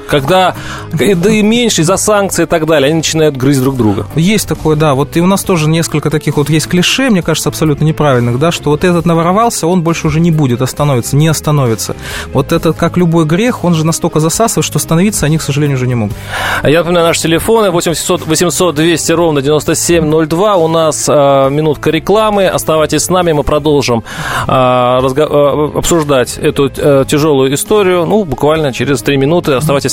когда 0.08 0.56
еды 1.00 1.42
меньше 1.42 1.82
из-за 1.82 1.98
санкций 1.98 2.46
и 2.46 2.48
так 2.48 2.66
далее, 2.66 2.88
они 2.88 2.98
начинают 2.98 3.38
грызть 3.38 3.62
друг 3.62 3.78
друга. 3.78 4.08
Есть 4.16 4.48
такое, 4.48 4.76
да. 4.76 4.94
Вот 4.94 5.16
и 5.18 5.22
у 5.22 5.26
нас 5.26 5.44
тоже 5.44 5.70
несколько 5.70 6.10
таких 6.10 6.38
вот 6.38 6.50
есть 6.50 6.68
клише, 6.68 7.10
мне 7.10 7.22
кажется, 7.22 7.50
абсолютно 7.50 7.86
неправильных, 7.86 8.39
да, 8.39 8.52
что 8.52 8.70
вот 8.70 8.84
этот 8.84 9.06
наворовался, 9.06 9.68
он 9.68 9.82
больше 9.82 10.08
уже 10.08 10.20
не 10.20 10.32
будет 10.32 10.62
остановиться, 10.62 11.16
не 11.16 11.28
остановится. 11.28 11.96
Вот 12.34 12.52
это, 12.52 12.74
как 12.74 12.98
любой 12.98 13.26
грех, 13.26 13.63
он 13.63 13.74
же 13.74 13.86
настолько 13.86 14.20
засасывает, 14.20 14.66
что 14.66 14.78
остановиться 14.78 15.26
они, 15.26 15.38
к 15.38 15.42
сожалению, 15.42 15.78
уже 15.78 15.88
не 15.88 15.96
могут. 15.96 16.16
А 16.62 16.70
я 16.70 16.80
напоминаю, 16.80 17.08
наши 17.08 17.22
телефоны 17.22 17.72
800 17.72 18.28
800 18.28 18.76
200 18.76 19.12
ровно 19.12 19.42
9702. 19.42 20.56
У 20.56 20.68
нас 20.68 21.06
э, 21.08 21.50
минутка 21.50 21.89
рекламы. 21.89 22.48
Оставайтесь 22.48 23.04
с 23.04 23.10
нами, 23.10 23.32
мы 23.32 23.44
продолжим 23.44 24.04
э, 24.48 24.52
разго- 24.52 25.74
э, 25.74 25.78
обсуждать 25.78 26.38
эту 26.38 26.72
э, 26.76 27.06
тяжелую 27.08 27.54
историю. 27.54 28.06
Ну, 28.06 28.24
буквально 28.24 28.74
через 28.74 29.02
три 29.02 29.18
минуты. 29.18 29.54
Оставайтесь 29.54 29.92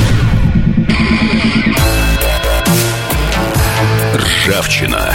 Ржавчина. 4.41 5.13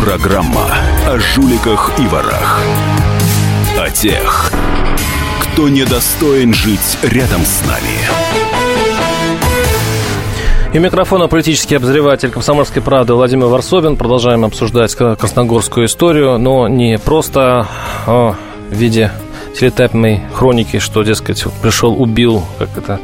Программа 0.00 0.68
о 1.08 1.18
жуликах 1.18 1.98
и 1.98 2.06
ворах. 2.06 2.60
О 3.76 3.90
тех, 3.90 4.52
кто 5.40 5.68
недостоин 5.68 6.54
жить 6.54 6.98
рядом 7.02 7.44
с 7.44 7.66
нами. 7.66 7.98
И 10.72 10.78
микрофона 10.78 11.26
политический 11.26 11.74
обозреватель 11.74 12.30
«Комсомольской 12.30 12.82
правды» 12.82 13.14
Владимир 13.14 13.46
Варсобин. 13.46 13.96
Продолжаем 13.96 14.44
обсуждать 14.44 14.94
красногорскую 14.94 15.86
историю, 15.86 16.38
но 16.38 16.68
не 16.68 16.98
просто 16.98 17.66
а, 18.06 18.36
в 18.70 18.74
виде 18.74 19.10
телетайпной 19.58 20.22
хроники, 20.34 20.78
что, 20.78 21.02
дескать, 21.02 21.44
пришел, 21.62 22.00
убил, 22.00 22.44
как 22.58 22.68
это 22.76 23.00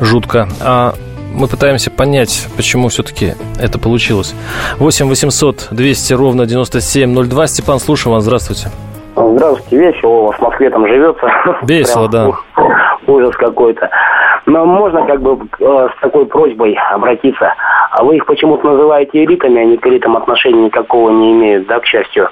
жутко, 0.00 0.48
а 0.60 0.94
мы 1.34 1.46
пытаемся 1.46 1.90
понять, 1.90 2.48
почему 2.56 2.88
все-таки 2.88 3.34
это 3.60 3.78
получилось. 3.78 4.34
8 4.78 5.08
800 5.08 5.68
200 5.70 6.12
ровно 6.14 6.46
9702. 6.46 7.46
Степан, 7.46 7.78
слушаю 7.78 8.14
вас. 8.14 8.24
Здравствуйте. 8.24 8.68
Здравствуйте. 9.16 9.76
Весело 9.76 10.10
у 10.10 10.26
вас 10.26 10.36
в 10.36 10.42
Москве 10.42 10.70
там 10.70 10.86
живется. 10.86 11.30
Весело, 11.62 12.08
да. 12.08 12.30
Ужас 13.06 13.34
какой-то. 13.36 13.90
Но 14.46 14.64
можно 14.64 15.04
как 15.06 15.20
бы 15.20 15.38
э, 15.60 15.88
с 15.96 16.00
такой 16.00 16.26
просьбой 16.26 16.76
обратиться. 16.90 17.54
А 17.90 18.02
вы 18.02 18.16
их 18.16 18.26
почему-то 18.26 18.66
называете 18.66 19.24
элитами, 19.24 19.60
они 19.60 19.76
к 19.76 19.86
элитам 19.86 20.16
отношения 20.16 20.66
никакого 20.66 21.10
не 21.10 21.32
имеют, 21.32 21.66
да, 21.66 21.80
к 21.80 21.86
счастью. 21.86 22.28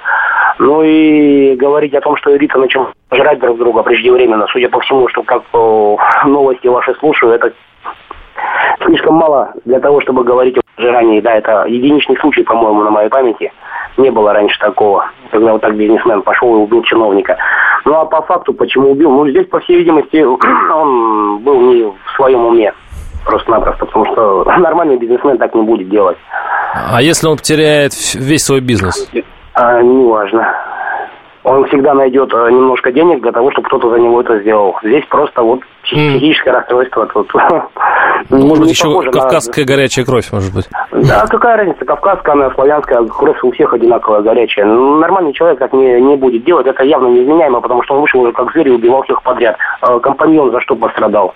Ну 0.59 0.81
и 0.81 1.55
говорить 1.55 1.93
о 1.93 2.01
том, 2.01 2.15
что 2.15 2.35
элита 2.35 2.57
начала 2.57 2.91
жрать 3.11 3.39
друг 3.39 3.59
друга 3.59 3.83
преждевременно, 3.83 4.47
судя 4.51 4.69
по 4.69 4.79
всему, 4.79 5.07
что 5.09 5.23
как 5.23 5.43
новости 6.25 6.67
ваши 6.67 6.95
слушаю, 6.95 7.33
это 7.33 7.53
слишком 8.85 9.15
мало 9.15 9.53
для 9.65 9.79
того, 9.79 10.01
чтобы 10.01 10.23
говорить 10.23 10.57
о 10.57 10.61
пожирании. 10.75 11.21
Да, 11.21 11.33
это 11.33 11.65
единичный 11.67 12.17
случай, 12.17 12.43
по-моему, 12.43 12.83
на 12.83 12.91
моей 12.91 13.09
памяти. 13.09 13.51
Не 13.97 14.11
было 14.11 14.33
раньше 14.33 14.59
такого, 14.59 15.05
когда 15.31 15.53
вот 15.53 15.61
так 15.61 15.75
бизнесмен 15.75 16.21
пошел 16.21 16.55
и 16.55 16.59
убил 16.59 16.83
чиновника. 16.83 17.37
Ну 17.85 17.95
а 17.95 18.05
по 18.05 18.21
факту, 18.21 18.53
почему 18.53 18.91
убил? 18.91 19.11
Ну 19.11 19.27
здесь, 19.29 19.47
по 19.47 19.59
всей 19.59 19.77
видимости, 19.77 20.23
он 20.73 21.39
был 21.39 21.61
не 21.61 21.83
в 21.83 22.15
своем 22.15 22.45
уме 22.45 22.73
просто-напросто, 23.25 23.85
потому 23.85 24.05
что 24.05 24.43
нормальный 24.57 24.97
бизнесмен 24.97 25.37
так 25.37 25.53
не 25.55 25.61
будет 25.61 25.89
делать. 25.89 26.17
А 26.91 27.01
если 27.01 27.27
он 27.27 27.37
потеряет 27.37 27.93
весь 28.15 28.45
свой 28.45 28.61
бизнес? 28.61 29.09
А, 29.53 29.81
неважно 29.81 30.53
он 31.47 31.65
всегда 31.67 31.93
найдет 31.93 32.33
э, 32.33 32.49
немножко 32.51 32.91
денег 32.91 33.21
для 33.21 33.31
того, 33.31 33.51
чтобы 33.51 33.67
кто-то 33.67 33.89
за 33.89 33.99
него 33.99 34.19
это 34.19 34.39
сделал. 34.39 34.75
Здесь 34.83 35.05
просто 35.05 35.41
вот 35.41 35.61
психическое 35.95 36.49
mm. 36.49 36.53
расстройство 36.53 37.05
тут. 37.07 37.31
Ну, 38.29 38.47
может 38.47 38.63
быть, 38.63 38.71
еще 38.71 39.11
кавказская 39.11 39.63
на... 39.63 39.67
горячая 39.67 40.03
кровь, 40.03 40.31
может 40.31 40.53
быть. 40.53 40.67
Да, 40.91 41.25
какая 41.27 41.57
разница, 41.57 41.85
кавказская, 41.85 42.33
она 42.33 42.51
славянская, 42.51 43.05
кровь 43.05 43.41
у 43.43 43.51
всех 43.51 43.73
одинаковая 43.73 44.21
горячая. 44.21 44.65
Ну, 44.65 44.97
нормальный 44.97 45.33
человек 45.33 45.59
так 45.59 45.71
не, 45.71 46.01
не 46.01 46.15
будет 46.15 46.43
делать, 46.43 46.65
это 46.67 46.83
явно 46.83 47.07
неизменяемо, 47.07 47.61
потому 47.61 47.83
что 47.83 47.95
он 47.95 48.01
вышел 48.01 48.21
уже 48.21 48.33
как 48.33 48.51
зверь 48.51 48.69
и 48.69 48.71
убивал 48.71 49.03
всех 49.03 49.21
подряд. 49.21 49.55
Э, 49.81 49.99
компаньон 49.99 50.51
за 50.51 50.59
что 50.61 50.75
пострадал? 50.75 51.35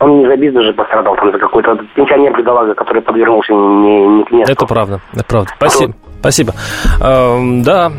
Он 0.00 0.18
не 0.18 0.26
за 0.26 0.36
бизнес 0.36 0.64
же 0.64 0.72
пострадал, 0.72 1.14
там 1.16 1.30
за 1.30 1.38
какой-то 1.38 1.78
пенсионер 1.94 2.36
бедолага, 2.36 2.74
который 2.74 3.02
подвернулся 3.02 3.52
не, 3.52 4.06
не 4.06 4.24
к 4.24 4.30
месту. 4.32 4.52
Это 4.52 4.66
правда, 4.66 5.00
это 5.12 5.24
правда. 5.24 5.50
Спасибо. 5.56 5.94
Спасибо. 6.20 6.52
Э, 7.00 7.38
да, 7.62 7.92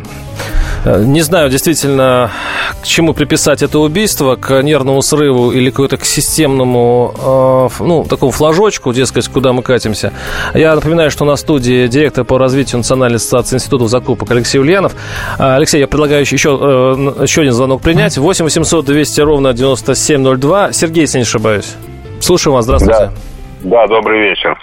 не 0.85 1.21
знаю, 1.21 1.49
действительно, 1.49 2.31
к 2.81 2.85
чему 2.85 3.13
приписать 3.13 3.63
это 3.63 3.79
убийство, 3.79 4.35
к 4.35 4.61
нервному 4.61 5.01
срыву 5.01 5.51
или 5.51 5.69
какому-то 5.69 5.97
к 5.97 6.05
системному, 6.05 7.69
э, 7.79 7.83
ну, 7.83 8.03
такому 8.03 8.31
флажочку, 8.31 8.93
дескать, 8.93 9.27
куда 9.27 9.53
мы 9.53 9.63
катимся. 9.63 10.13
Я 10.53 10.75
напоминаю, 10.75 11.11
что 11.11 11.25
на 11.25 11.35
студии 11.35 11.87
директор 11.87 12.23
по 12.23 12.37
развитию 12.37 12.77
Национальной 12.77 13.17
ассоциации 13.17 13.55
институтов 13.55 13.89
закупок 13.89 14.29
Алексей 14.31 14.59
Ульянов. 14.59 14.93
Э, 15.39 15.55
Алексей, 15.55 15.79
я 15.79 15.87
предлагаю 15.87 16.21
еще, 16.21 16.35
э, 16.37 17.23
еще 17.23 17.41
один 17.41 17.53
звонок 17.53 17.81
принять. 17.81 18.17
8 18.17 18.45
800 18.45 18.85
200 18.85 19.21
ровно 19.21 19.53
9702. 19.53 20.71
Сергей, 20.73 21.01
если 21.01 21.17
не 21.17 21.23
ошибаюсь. 21.23 21.75
Слушаю 22.19 22.53
вас, 22.53 22.65
здравствуйте. 22.65 23.11
Да, 23.63 23.87
да 23.87 23.87
добрый 23.87 24.29
вечер. 24.29 24.57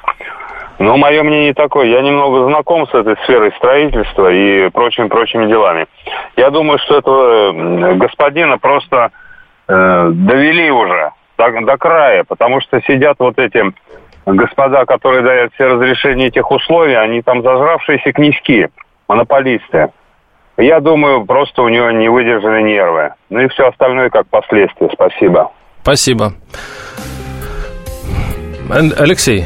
Ну, 0.83 0.97
мое 0.97 1.23
мнение 1.23 1.55
такое. 1.55 1.87
Я 1.87 2.03
немного 2.03 2.45
знаком 2.47 2.89
с 2.89 2.93
этой 2.93 3.17
сферой 3.23 3.53
строительства 3.57 4.33
и 4.33 4.69
прочими-прочими 4.71 5.47
делами. 5.47 5.87
Я 6.35 6.51
думаю, 6.51 6.81
что 6.81 6.99
этого 6.99 7.93
господина 7.95 8.59
просто 8.59 9.13
э, 9.69 10.11
довели 10.13 10.73
уже 10.73 11.13
до, 11.39 11.61
до 11.61 11.77
края, 11.77 12.25
потому 12.25 12.61
что 12.61 12.81
сидят 12.81 13.15
вот 13.21 13.39
эти 13.39 13.63
господа, 14.27 14.85
которые 14.85 15.23
дают 15.23 15.55
все 15.55 15.67
разрешения 15.67 16.27
этих 16.27 16.51
условий, 16.51 16.95
они 16.95 17.23
там 17.23 17.43
зажравшиеся 17.43 18.13
князьки, 18.13 18.67
монополисты. 19.07 19.93
Я 20.57 20.81
думаю, 20.81 21.25
просто 21.27 21.63
у 21.63 21.69
него 21.69 21.93
не 21.93 22.09
выдержали 22.09 22.61
нервы. 22.61 23.13
Ну 23.31 23.39
и 23.39 23.47
все 23.51 23.69
остальное 23.69 24.11
как 24.11 24.27
последствие. 24.27 24.91
Спасибо. 24.93 25.53
Спасибо. 25.83 26.33
Алексей, 28.99 29.45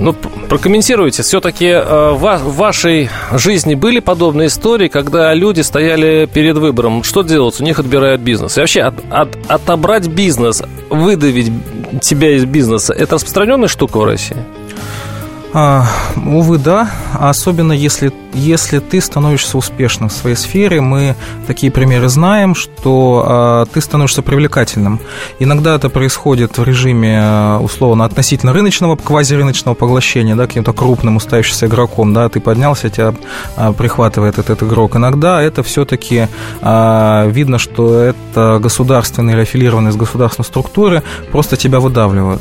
ну, 0.00 0.12
прокомментируйте, 0.12 1.22
все-таки 1.22 1.66
э, 1.66 2.10
в 2.12 2.56
вашей 2.56 3.10
жизни 3.32 3.74
были 3.74 4.00
подобные 4.00 4.48
истории, 4.48 4.88
когда 4.88 5.32
люди 5.34 5.60
стояли 5.60 6.28
перед 6.32 6.56
выбором, 6.56 7.02
что 7.02 7.22
делать, 7.22 7.60
у 7.60 7.64
них 7.64 7.78
отбирают 7.78 8.20
бизнес. 8.20 8.56
И 8.56 8.60
вообще 8.60 8.80
от, 8.82 8.94
от, 9.10 9.36
отобрать 9.48 10.08
бизнес, 10.08 10.62
выдавить 10.90 11.52
тебя 12.00 12.36
из 12.36 12.44
бизнеса, 12.44 12.92
это 12.92 13.14
распространенная 13.14 13.68
штука 13.68 13.98
в 13.98 14.04
России? 14.04 14.36
А, 15.52 15.86
увы, 16.16 16.58
да. 16.58 16.90
Особенно 17.14 17.72
если, 17.72 18.12
если 18.34 18.80
ты 18.80 19.00
становишься 19.00 19.56
успешным 19.56 20.08
в 20.08 20.12
своей 20.12 20.36
сфере. 20.36 20.80
Мы 20.80 21.14
такие 21.46 21.70
примеры 21.72 22.08
знаем, 22.08 22.54
что 22.54 23.24
а, 23.26 23.66
ты 23.66 23.80
становишься 23.80 24.22
привлекательным. 24.22 25.00
Иногда 25.38 25.76
это 25.76 25.88
происходит 25.88 26.58
в 26.58 26.64
режиме, 26.64 27.20
а, 27.22 27.58
условно, 27.60 28.04
относительно 28.04 28.52
рыночного, 28.52 28.96
квазирыночного 28.96 29.74
поглощения, 29.74 30.34
да, 30.34 30.46
каким-то 30.46 30.72
крупным 30.72 31.16
уставившимся 31.16 31.66
игроком, 31.66 32.12
да, 32.12 32.28
ты 32.28 32.40
поднялся, 32.40 32.90
тебя 32.90 33.14
а, 33.56 33.72
прихватывает 33.72 34.34
этот, 34.34 34.50
этот 34.50 34.68
игрок. 34.68 34.96
Иногда 34.96 35.40
это 35.40 35.62
все-таки 35.62 36.28
видно, 36.60 37.58
что 37.58 37.98
это 38.00 38.58
государственные 38.60 39.34
или 39.34 39.42
аффилированные 39.42 39.92
с 39.92 39.96
государственной 39.96 40.44
структуры, 40.44 41.02
просто 41.30 41.56
тебя 41.56 41.80
выдавливают. 41.80 42.40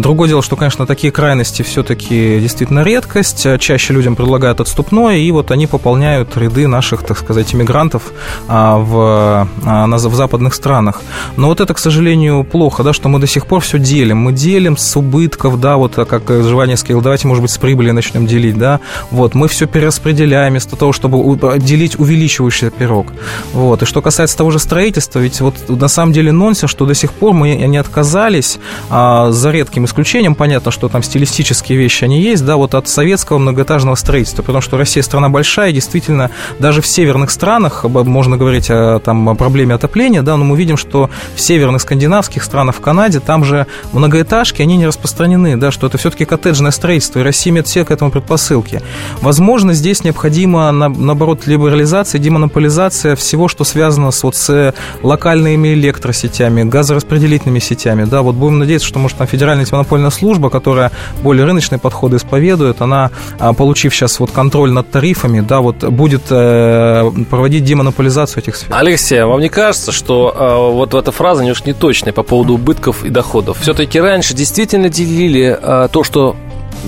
Другое 0.00 0.28
дело, 0.28 0.42
что, 0.42 0.56
конечно, 0.56 0.86
такие 0.86 1.12
крайности 1.12 1.62
все-таки 1.62 2.38
действительно 2.40 2.82
редкость. 2.82 3.46
Чаще 3.58 3.92
людям 3.92 4.16
предлагают 4.16 4.60
отступное, 4.60 5.16
и 5.16 5.29
вот 5.30 5.50
они 5.50 5.66
пополняют 5.66 6.36
ряды 6.36 6.66
наших, 6.66 7.02
так 7.02 7.18
сказать, 7.18 7.54
иммигрантов 7.54 8.12
а, 8.48 8.78
в, 8.78 9.48
а, 9.64 9.86
в 9.86 10.14
западных 10.14 10.54
странах. 10.54 11.02
Но 11.36 11.48
вот 11.48 11.60
это, 11.60 11.74
к 11.74 11.78
сожалению, 11.78 12.44
плохо, 12.44 12.82
да, 12.82 12.92
что 12.92 13.08
мы 13.08 13.18
до 13.18 13.26
сих 13.26 13.46
пор 13.46 13.60
все 13.60 13.78
делим. 13.78 14.18
Мы 14.18 14.32
делим 14.32 14.76
с 14.76 14.96
убытков, 14.96 15.60
да, 15.60 15.76
вот 15.76 15.94
как 15.94 16.28
Жваня 16.28 16.76
сказал, 16.76 17.02
давайте, 17.02 17.28
может 17.28 17.42
быть, 17.42 17.50
с 17.50 17.58
прибыли 17.58 17.90
начнем 17.90 18.26
делить, 18.26 18.58
да. 18.58 18.80
Вот, 19.10 19.34
мы 19.34 19.48
все 19.48 19.66
перераспределяем 19.66 20.52
вместо 20.52 20.76
того, 20.76 20.92
чтобы 20.92 21.38
делить 21.58 21.98
увеличивающийся 21.98 22.70
пирог. 22.70 23.12
Вот. 23.52 23.82
И 23.82 23.86
что 23.86 24.02
касается 24.02 24.36
того 24.36 24.50
же 24.50 24.58
строительства, 24.58 25.18
ведь 25.18 25.40
вот 25.40 25.68
на 25.68 25.88
самом 25.88 26.12
деле 26.12 26.32
нонсенс, 26.32 26.70
что 26.70 26.86
до 26.86 26.94
сих 26.94 27.12
пор 27.12 27.34
мы 27.34 27.54
не 27.54 27.76
отказались, 27.76 28.58
а, 28.88 29.30
за 29.30 29.50
редким 29.50 29.84
исключением, 29.84 30.34
понятно, 30.34 30.70
что 30.70 30.88
там 30.88 31.02
стилистические 31.02 31.78
вещи, 31.78 32.04
они 32.04 32.20
есть, 32.20 32.44
да, 32.44 32.56
вот 32.56 32.74
от 32.74 32.88
советского 32.88 33.38
многоэтажного 33.38 33.94
строительства, 33.94 34.42
потому 34.42 34.62
что 34.62 34.76
Россия 34.76 35.02
страна 35.02 35.19
большая, 35.28 35.70
и 35.70 35.72
действительно, 35.72 36.30
даже 36.58 36.80
в 36.80 36.86
северных 36.86 37.30
странах, 37.30 37.84
можно 37.84 38.36
говорить 38.36 38.70
о, 38.70 38.98
там, 39.00 39.28
о 39.28 39.34
проблеме 39.34 39.74
отопления, 39.74 40.22
да, 40.22 40.36
но 40.36 40.44
мы 40.44 40.56
видим, 40.56 40.76
что 40.76 41.10
в 41.34 41.40
северных 41.40 41.82
скандинавских 41.82 42.42
странах, 42.42 42.76
в 42.76 42.80
Канаде, 42.80 43.20
там 43.20 43.44
же 43.44 43.66
многоэтажки, 43.92 44.62
они 44.62 44.76
не 44.76 44.86
распространены, 44.86 45.56
да, 45.56 45.70
что 45.70 45.86
это 45.86 45.98
все-таки 45.98 46.24
коттеджное 46.24 46.70
строительство, 46.70 47.20
и 47.20 47.22
Россия 47.22 47.52
имеет 47.52 47.66
все 47.66 47.84
к 47.84 47.90
этому 47.90 48.10
предпосылки. 48.10 48.82
Возможно, 49.20 49.72
здесь 49.74 50.04
необходима, 50.04 50.70
наоборот, 50.72 51.46
либерализация, 51.46 52.18
демонополизация 52.18 53.16
всего, 53.16 53.48
что 53.48 53.64
связано 53.64 54.10
с, 54.10 54.22
вот, 54.22 54.36
с 54.36 54.74
локальными 55.02 55.74
электросетями, 55.74 56.62
газораспределительными 56.62 57.58
сетями, 57.58 58.04
да, 58.04 58.22
вот 58.22 58.34
будем 58.34 58.58
надеяться, 58.58 58.86
что, 58.88 58.98
может, 58.98 59.18
там 59.18 59.26
Федеральная 59.26 59.64
антимонопольная 59.64 60.10
служба, 60.10 60.50
которая 60.50 60.92
более 61.22 61.44
рыночные 61.44 61.78
подходы 61.78 62.16
исповедует, 62.16 62.80
она, 62.80 63.10
а, 63.38 63.52
получив 63.52 63.94
сейчас 63.94 64.20
вот 64.20 64.30
контроль 64.30 64.70
над 64.70 64.90
тарифами, 65.00 65.40
да, 65.40 65.60
вот 65.60 65.82
будет 65.84 66.22
э, 66.30 67.10
проводить 67.30 67.64
демонополизацию 67.64 68.42
этих 68.42 68.56
сфер. 68.56 68.74
Алексей, 68.74 69.18
а 69.22 69.26
вам 69.26 69.40
не 69.40 69.48
кажется, 69.48 69.92
что 69.92 70.34
э, 70.38 70.72
вот 70.74 70.92
эта 70.92 71.10
фраза 71.10 71.40
немножко 71.42 71.68
не 71.68 71.72
точная 71.72 72.12
по 72.12 72.22
поводу 72.22 72.54
убытков 72.54 73.02
и 73.04 73.08
доходов? 73.08 73.58
Все-таки 73.62 73.98
раньше 73.98 74.34
действительно 74.34 74.90
делили 74.90 75.58
э, 75.60 75.88
то, 75.90 76.04
что 76.04 76.36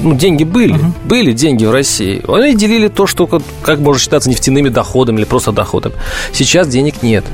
ну, 0.02 0.14
деньги 0.14 0.44
были, 0.44 0.74
uh-huh. 0.74 0.92
были 1.04 1.32
деньги 1.32 1.64
в 1.64 1.70
России. 1.72 2.22
Они 2.28 2.54
делили 2.54 2.88
то, 2.88 3.06
что 3.06 3.26
как, 3.26 3.42
как 3.62 3.78
может 3.78 4.02
считаться 4.02 4.28
нефтяными 4.28 4.68
доходами 4.68 5.18
или 5.18 5.24
просто 5.24 5.52
доходом. 5.52 5.92
Сейчас 6.32 6.68
денег 6.68 7.02
нет. 7.02 7.24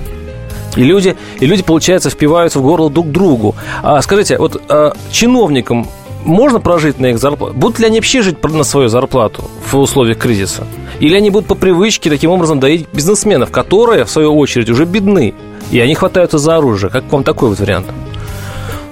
И 0.76 0.84
люди, 0.84 1.16
и 1.40 1.46
люди, 1.46 1.64
получается, 1.64 2.08
впиваются 2.08 2.60
в 2.60 2.62
горло 2.62 2.88
друг 2.88 3.10
другу. 3.10 3.56
А, 3.82 4.00
скажите, 4.00 4.38
вот 4.38 4.62
а, 4.68 4.92
чиновникам 5.10 5.88
можно 6.24 6.60
прожить 6.60 6.98
на 6.98 7.06
их 7.06 7.18
зарплату? 7.18 7.54
Будут 7.54 7.78
ли 7.78 7.86
они 7.86 7.98
вообще 7.98 8.22
жить 8.22 8.42
на 8.42 8.64
свою 8.64 8.88
зарплату 8.88 9.44
в 9.70 9.76
условиях 9.76 10.18
кризиса? 10.18 10.66
Или 11.00 11.14
они 11.14 11.30
будут 11.30 11.48
по 11.48 11.54
привычке 11.54 12.10
таким 12.10 12.30
образом 12.30 12.60
доить 12.60 12.88
бизнесменов, 12.92 13.50
которые, 13.50 14.04
в 14.04 14.10
свою 14.10 14.36
очередь, 14.36 14.70
уже 14.70 14.84
бедны, 14.84 15.34
и 15.70 15.80
они 15.80 15.94
хватаются 15.94 16.38
за 16.38 16.56
оружие? 16.56 16.90
Как 16.90 17.10
вам 17.12 17.24
такой 17.24 17.50
вот 17.50 17.60
вариант? 17.60 17.86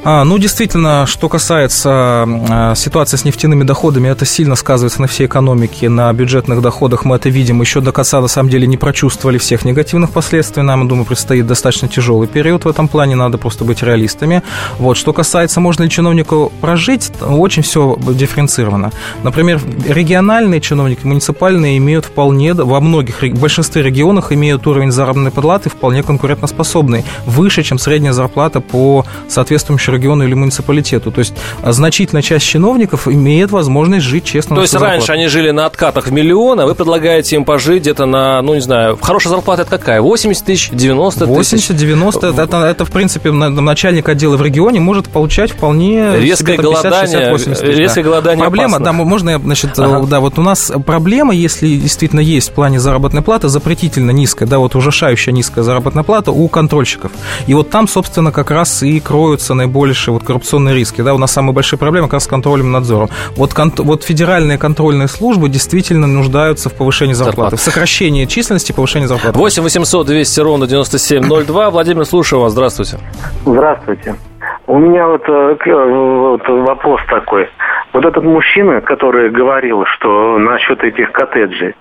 А, 0.08 0.22
ну, 0.22 0.38
действительно, 0.38 1.04
что 1.04 1.28
касается 1.28 1.90
а, 1.90 2.74
ситуации 2.76 3.16
с 3.16 3.24
нефтяными 3.24 3.64
доходами, 3.64 4.08
это 4.08 4.24
сильно 4.24 4.54
сказывается 4.54 5.00
на 5.00 5.08
всей 5.08 5.26
экономике, 5.26 5.88
на 5.88 6.12
бюджетных 6.12 6.62
доходах. 6.62 7.04
Мы 7.04 7.16
это 7.16 7.28
видим. 7.28 7.60
Еще 7.60 7.80
до 7.80 7.90
конца, 7.90 8.20
на 8.20 8.28
самом 8.28 8.48
деле, 8.48 8.68
не 8.68 8.76
прочувствовали 8.76 9.38
всех 9.38 9.64
негативных 9.64 10.12
последствий. 10.12 10.62
Нам, 10.62 10.86
думаю, 10.86 11.06
предстоит 11.06 11.48
достаточно 11.48 11.88
тяжелый 11.88 12.28
период 12.28 12.64
в 12.66 12.68
этом 12.68 12.86
плане. 12.86 13.16
Надо 13.16 13.36
просто 13.36 13.64
быть 13.64 13.82
реалистами. 13.82 14.44
Вот. 14.78 14.96
Что 14.96 15.12
касается, 15.12 15.58
можно 15.58 15.82
ли 15.82 15.90
чиновнику 15.90 16.52
прожить, 16.60 17.10
очень 17.20 17.64
все 17.64 17.98
дифференцировано. 18.00 18.92
Например, 19.24 19.60
региональные 19.88 20.60
чиновники, 20.60 21.00
муниципальные 21.02 21.78
имеют 21.78 22.04
вполне, 22.04 22.54
во 22.54 22.78
многих, 22.78 23.22
в 23.22 23.40
большинстве 23.40 23.82
регионах 23.82 24.30
имеют 24.30 24.68
уровень 24.68 24.92
заработной 24.92 25.32
платы 25.32 25.68
вполне 25.68 26.04
конкурентоспособный, 26.04 27.04
выше, 27.26 27.64
чем 27.64 27.80
средняя 27.80 28.12
зарплата 28.12 28.60
по 28.60 29.04
соответствующему 29.26 29.95
региону 29.96 30.24
или 30.24 30.34
муниципалитету. 30.34 31.10
То 31.10 31.20
есть 31.20 31.34
а, 31.62 31.72
значительная 31.72 32.22
часть 32.22 32.46
чиновников 32.46 33.08
имеет 33.08 33.50
возможность 33.50 34.04
жить 34.06 34.24
честно. 34.24 34.56
То 34.56 34.62
есть 34.62 34.74
раньше 34.74 35.12
они 35.12 35.28
жили 35.28 35.50
на 35.50 35.66
откатах 35.66 36.06
в 36.06 36.12
миллион, 36.12 36.60
а 36.60 36.66
вы 36.66 36.74
предлагаете 36.74 37.36
им 37.36 37.44
пожить 37.44 37.82
где-то 37.82 38.06
на, 38.06 38.42
ну 38.42 38.54
не 38.54 38.60
знаю, 38.60 38.98
хорошая 39.00 39.30
зарплата 39.30 39.62
это 39.62 39.70
какая? 39.70 40.00
80 40.00 40.44
тысяч, 40.44 40.70
90 40.70 41.26
тысяч? 41.26 41.36
80, 41.36 41.76
90, 41.76 42.26
это, 42.26 42.42
это, 42.42 42.56
это 42.64 42.84
в 42.84 42.90
принципе 42.90 43.30
начальник 43.32 44.08
отдела 44.08 44.36
в 44.36 44.42
регионе 44.42 44.80
может 44.80 45.08
получать 45.08 45.52
вполне 45.52 46.18
резкое 46.18 46.56
голодание, 46.56 47.30
50, 47.30 47.40
60 47.40 47.58
тысяч, 47.60 47.76
резкое 47.76 48.02
да. 48.02 48.10
голодание 48.10 48.42
Проблема, 48.44 48.76
опасно. 48.76 48.84
да, 48.84 48.92
можно, 48.92 49.38
значит, 49.38 49.78
ага. 49.78 50.06
да, 50.06 50.20
вот 50.20 50.38
у 50.38 50.42
нас 50.42 50.72
проблема, 50.84 51.34
если 51.34 51.76
действительно 51.76 52.20
есть 52.20 52.50
в 52.50 52.52
плане 52.52 52.80
заработной 52.80 53.22
платы, 53.22 53.48
запретительно 53.48 54.10
низкая, 54.10 54.48
да, 54.48 54.58
вот 54.58 54.74
ужасающая 54.74 55.32
низкая 55.32 55.64
заработная 55.64 56.04
плата 56.04 56.32
у 56.32 56.48
контрольщиков. 56.48 57.12
И 57.46 57.54
вот 57.54 57.70
там, 57.70 57.88
собственно, 57.88 58.32
как 58.32 58.50
раз 58.50 58.82
и 58.82 59.00
кроются 59.00 59.54
наиболее 59.54 59.85
больше 59.86 60.10
вот 60.10 60.24
коррупционные 60.24 60.74
риски. 60.74 61.00
Да, 61.00 61.14
у 61.14 61.18
нас 61.18 61.32
самая 61.32 61.52
большая 61.52 61.78
проблема 61.78 62.08
как 62.08 62.14
раз 62.14 62.24
с 62.24 62.26
контролем 62.26 62.66
и 62.66 62.70
надзором. 62.70 63.08
Вот, 63.36 63.54
кон- 63.54 63.72
вот 63.78 64.02
федеральные 64.02 64.58
контрольные 64.58 65.06
службы 65.06 65.48
действительно 65.48 66.06
нуждаются 66.08 66.68
в 66.68 66.74
повышении 66.74 67.12
зарплаты, 67.12 67.56
Зарплат. 67.56 67.60
в 67.60 67.62
сокращении 67.62 68.24
численности, 68.24 68.72
повышении 68.72 69.06
зарплаты. 69.06 69.38
8 69.38 69.62
800 69.62 70.06
200 70.06 70.40
ровно 70.40 70.66
9702. 70.66 71.70
Владимир, 71.70 72.04
слушаю 72.04 72.40
вас. 72.42 72.52
Здравствуйте. 72.52 72.98
Здравствуйте. 73.44 74.16
У 74.66 74.76
меня 74.78 75.06
вот, 75.06 75.22
э, 75.28 75.56
вот 75.64 76.48
вопрос 76.48 77.00
такой. 77.08 77.48
Вот 77.92 78.04
этот 78.04 78.24
мужчина, 78.24 78.80
который 78.80 79.30
говорил, 79.30 79.84
что 79.96 80.38
насчет 80.38 80.82
этих 80.82 81.12
коттеджей, 81.12 81.74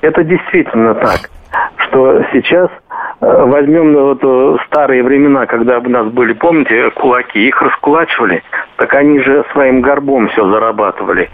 это 0.00 0.24
действительно 0.24 0.94
так, 0.94 1.30
что 1.76 2.22
сейчас 2.32 2.68
Э, 2.70 2.81
возьмем 3.20 3.92
ну, 3.92 4.04
вот 4.08 4.20
э, 4.22 4.56
старые 4.66 5.02
времена, 5.02 5.46
когда 5.46 5.78
у 5.78 5.88
нас 5.88 6.06
были, 6.08 6.32
помните, 6.32 6.90
кулаки, 6.90 7.46
их 7.46 7.60
раскулачивали, 7.62 8.42
так 8.76 8.94
они 8.94 9.20
же 9.20 9.44
своим 9.52 9.80
горбом 9.80 10.28
все 10.28 10.48
зарабатывали. 10.48 11.30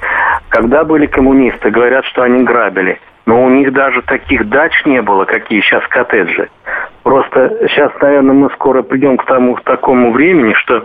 Когда 0.49 0.85
были 0.85 1.07
коммунисты, 1.07 1.71
говорят, 1.71 2.05
что 2.07 2.23
они 2.23 2.45
грабили. 2.45 3.01
Но 3.27 3.45
у 3.45 3.51
них 3.51 3.75
даже 3.75 4.01
таких 4.03 4.49
дач 4.49 4.73
не 4.87 5.03
было, 5.03 5.27
какие 5.27 5.61
сейчас 5.61 5.87
коттеджи. 5.89 6.49
Просто 7.03 7.69
сейчас, 7.69 7.93
наверное, 8.01 8.35
мы 8.35 8.51
скоро 8.51 8.83
придем 8.83 9.19
к 9.19 9.27
тому 9.27 9.55
к 9.55 9.63
такому 9.63 10.13
времени, 10.13 10.55
что 10.55 10.85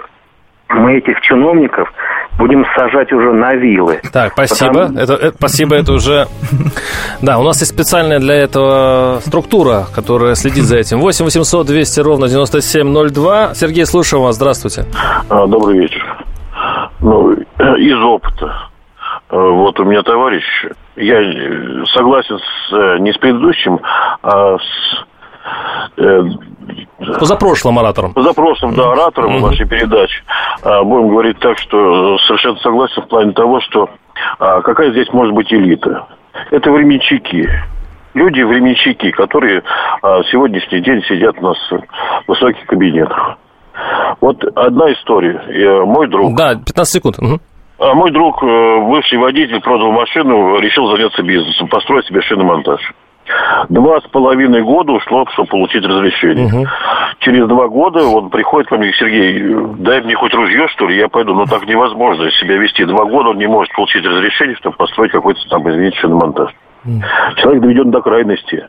мы 0.74 0.97
этих 0.97 1.19
чиновников 1.21 1.91
будем 2.38 2.65
сажать 2.76 3.11
уже 3.11 3.32
на 3.34 3.53
вилы. 3.55 4.01
Так, 4.11 4.34
спасибо. 4.34 4.88
Потому... 4.88 4.99
Это, 4.99 5.13
это, 5.13 5.38
спасибо, 5.38 5.76
это 5.76 5.93
уже... 5.93 6.28
Да, 7.21 7.39
у 7.39 7.43
нас 7.43 7.59
есть 7.61 7.74
специальная 7.74 8.19
для 8.19 8.36
этого 8.36 9.19
структура, 9.21 9.86
которая 9.93 10.36
следит 10.36 10.63
за 10.63 10.78
этим. 10.78 10.99
8 10.99 11.26
800 11.26 11.67
200 11.67 11.99
ровно 12.01 12.28
9702. 12.28 13.53
Сергей, 13.53 13.86
слушаю 13.86 14.21
вас. 14.21 14.36
Здравствуйте. 14.36 14.86
А, 15.30 15.47
добрый 15.47 15.80
вечер. 15.80 16.03
Ну, 16.99 17.34
из 17.34 17.97
опыта. 18.03 18.69
А, 19.30 19.38
вот 19.38 19.80
у 19.80 19.86
меня 19.86 20.01
товарищ, 20.01 20.43
я 20.95 21.17
согласен 21.93 22.39
с, 22.39 22.74
э, 22.74 22.97
не 22.99 23.13
с 23.13 23.17
предыдущим, 23.17 23.80
а 24.21 24.57
с 24.57 25.03
Э, 25.03 25.12
Позапрошлым 27.20 27.80
оратором. 27.80 28.14
Позапрошлым, 28.14 28.74
да, 28.76 28.91
оратором 28.91 29.38
mm-hmm. 29.38 29.41
вашей 29.41 29.68
передачи. 29.68 30.24
А, 30.64 30.84
будем 30.84 31.10
говорить 31.10 31.39
так, 31.39 31.58
что 31.60 32.18
совершенно 32.20 32.58
согласен 32.58 33.02
в 33.02 33.08
плане 33.08 33.34
того, 33.34 33.60
что 33.62 33.89
а, 34.39 34.62
какая 34.62 34.91
здесь 34.91 35.12
может 35.12 35.34
быть 35.34 35.52
элита. 35.54 36.08
Это 36.52 36.72
временщики. 36.72 37.50
Люди 38.14 38.41
временщики, 38.41 39.12
которые 39.12 39.64
а, 40.02 40.24
сегодняшний 40.32 40.82
день 40.82 41.04
сидят 41.04 41.36
у 41.39 41.41
нас 41.41 41.58
в 41.70 42.30
высоких 42.30 42.66
кабинетах. 42.66 43.38
Вот 44.22 44.44
одна 44.56 44.94
история. 44.94 45.84
Мой 45.84 46.08
друг... 46.08 46.36
Да, 46.38 46.56
15 46.56 46.86
секунд. 46.88 47.20
Угу. 47.20 47.39
А 47.80 47.94
мой 47.96 48.12
друг, 48.12 48.41
э, 48.44 48.80
бывший 48.88 49.18
водитель, 49.18 49.60
продал 49.60 49.91
машину, 49.91 50.60
решил 50.60 50.88
заняться 50.91 51.22
бизнесом, 51.24 51.68
построить 51.68 52.06
себе 52.06 52.22
шиномонтаж. 52.22 52.80
Два 53.69 54.01
с 54.01 54.03
половиной 54.09 54.61
года 54.61 54.93
ушло, 54.93 55.26
чтобы 55.34 55.49
получить 55.49 55.84
разрешение. 55.84 56.47
Угу. 56.47 56.67
Через 57.19 57.47
два 57.47 57.67
года 57.67 58.03
он 58.05 58.30
приходит 58.30 58.69
ко 58.69 58.78
мне, 58.78 58.91
Сергей, 58.93 59.41
дай 59.80 60.01
мне 60.01 60.15
хоть 60.15 60.34
ружье, 60.34 60.67
что 60.69 60.88
ли, 60.88 60.97
я 60.97 61.07
пойду. 61.07 61.34
Но 61.34 61.45
так 61.45 61.65
невозможно 61.65 62.30
себя 62.32 62.57
вести. 62.57 62.86
Два 62.86 63.05
года 63.05 63.30
он 63.30 63.38
не 63.38 63.47
может 63.47 63.74
получить 63.74 64.05
разрешение, 64.05 64.55
чтобы 64.57 64.76
построить 64.76 65.11
какой-то 65.11 65.39
там, 65.49 65.69
извините, 65.69 65.97
шиномонтаж. 65.99 66.51
Угу. 66.86 67.01
Человек 67.38 67.61
доведен 67.61 67.91
до 67.91 68.01
крайности. 68.01 68.67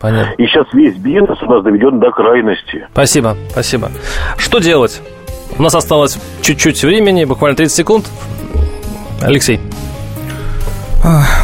Понятно. 0.00 0.32
И 0.36 0.46
сейчас 0.46 0.66
весь 0.72 0.96
бизнес 0.96 1.40
у 1.42 1.46
нас 1.46 1.62
доведен 1.62 2.00
до 2.00 2.10
крайности. 2.10 2.88
Спасибо, 2.90 3.36
спасибо. 3.50 3.90
Что 4.36 4.58
делать? 4.58 5.00
У 5.56 5.62
нас 5.62 5.74
осталось 5.74 6.18
чуть-чуть 6.42 6.82
времени, 6.82 7.24
буквально 7.24 7.56
30 7.56 7.76
секунд. 7.76 8.06
Алексей. 9.22 9.60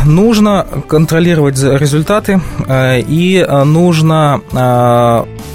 Нужно 0.05 0.67
контролировать 0.87 1.61
результаты 1.61 2.41
э, 2.69 3.01
и 3.01 3.39
э, 3.39 3.65
нужно 3.65 4.41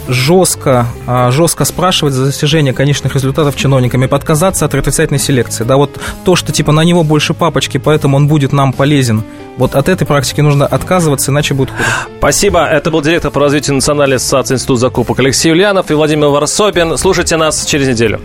жестко, 0.10 0.88
жестко 1.30 1.64
спрашивать 1.64 2.14
за 2.14 2.26
достижение 2.26 2.74
конечных 2.74 3.16
результатов 3.16 3.56
чиновниками, 3.56 4.14
отказаться 4.14 4.66
от 4.66 4.76
отрицательной 4.76 5.20
селекции. 5.20 5.64
Да, 5.64 5.78
вот 5.78 5.98
то, 6.26 6.36
что 6.36 6.52
типа 6.52 6.74
на 6.74 6.84
него 6.84 7.04
больше 7.04 7.34
папочки, 7.34 7.78
поэтому 7.78 8.18
он 8.18 8.28
будет 8.28 8.52
нам 8.52 8.74
полезен. 8.74 9.24
Вот 9.58 9.76
от 9.76 9.88
этой 9.88 10.06
практики 10.06 10.42
нужно 10.42 10.66
отказываться, 10.66 11.32
иначе 11.32 11.54
будет 11.54 11.72
хуже. 11.72 11.84
Спасибо. 12.18 12.66
Это 12.66 12.92
был 12.92 13.02
директор 13.02 13.32
по 13.32 13.40
развитию 13.40 13.76
Национальной 13.76 14.18
ассоциации 14.18 14.56
Института 14.56 14.82
закупок 14.82 15.20
Алексей 15.20 15.52
Ульянов 15.52 15.90
и 15.92 15.94
Владимир 15.94 16.28
Варсобин. 16.28 16.98
Слушайте 16.98 17.38
нас 17.38 17.66
через 17.66 17.88
неделю. 17.88 18.20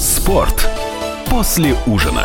Спорт 0.00 0.70
после 1.28 1.74
ужина 1.86 2.24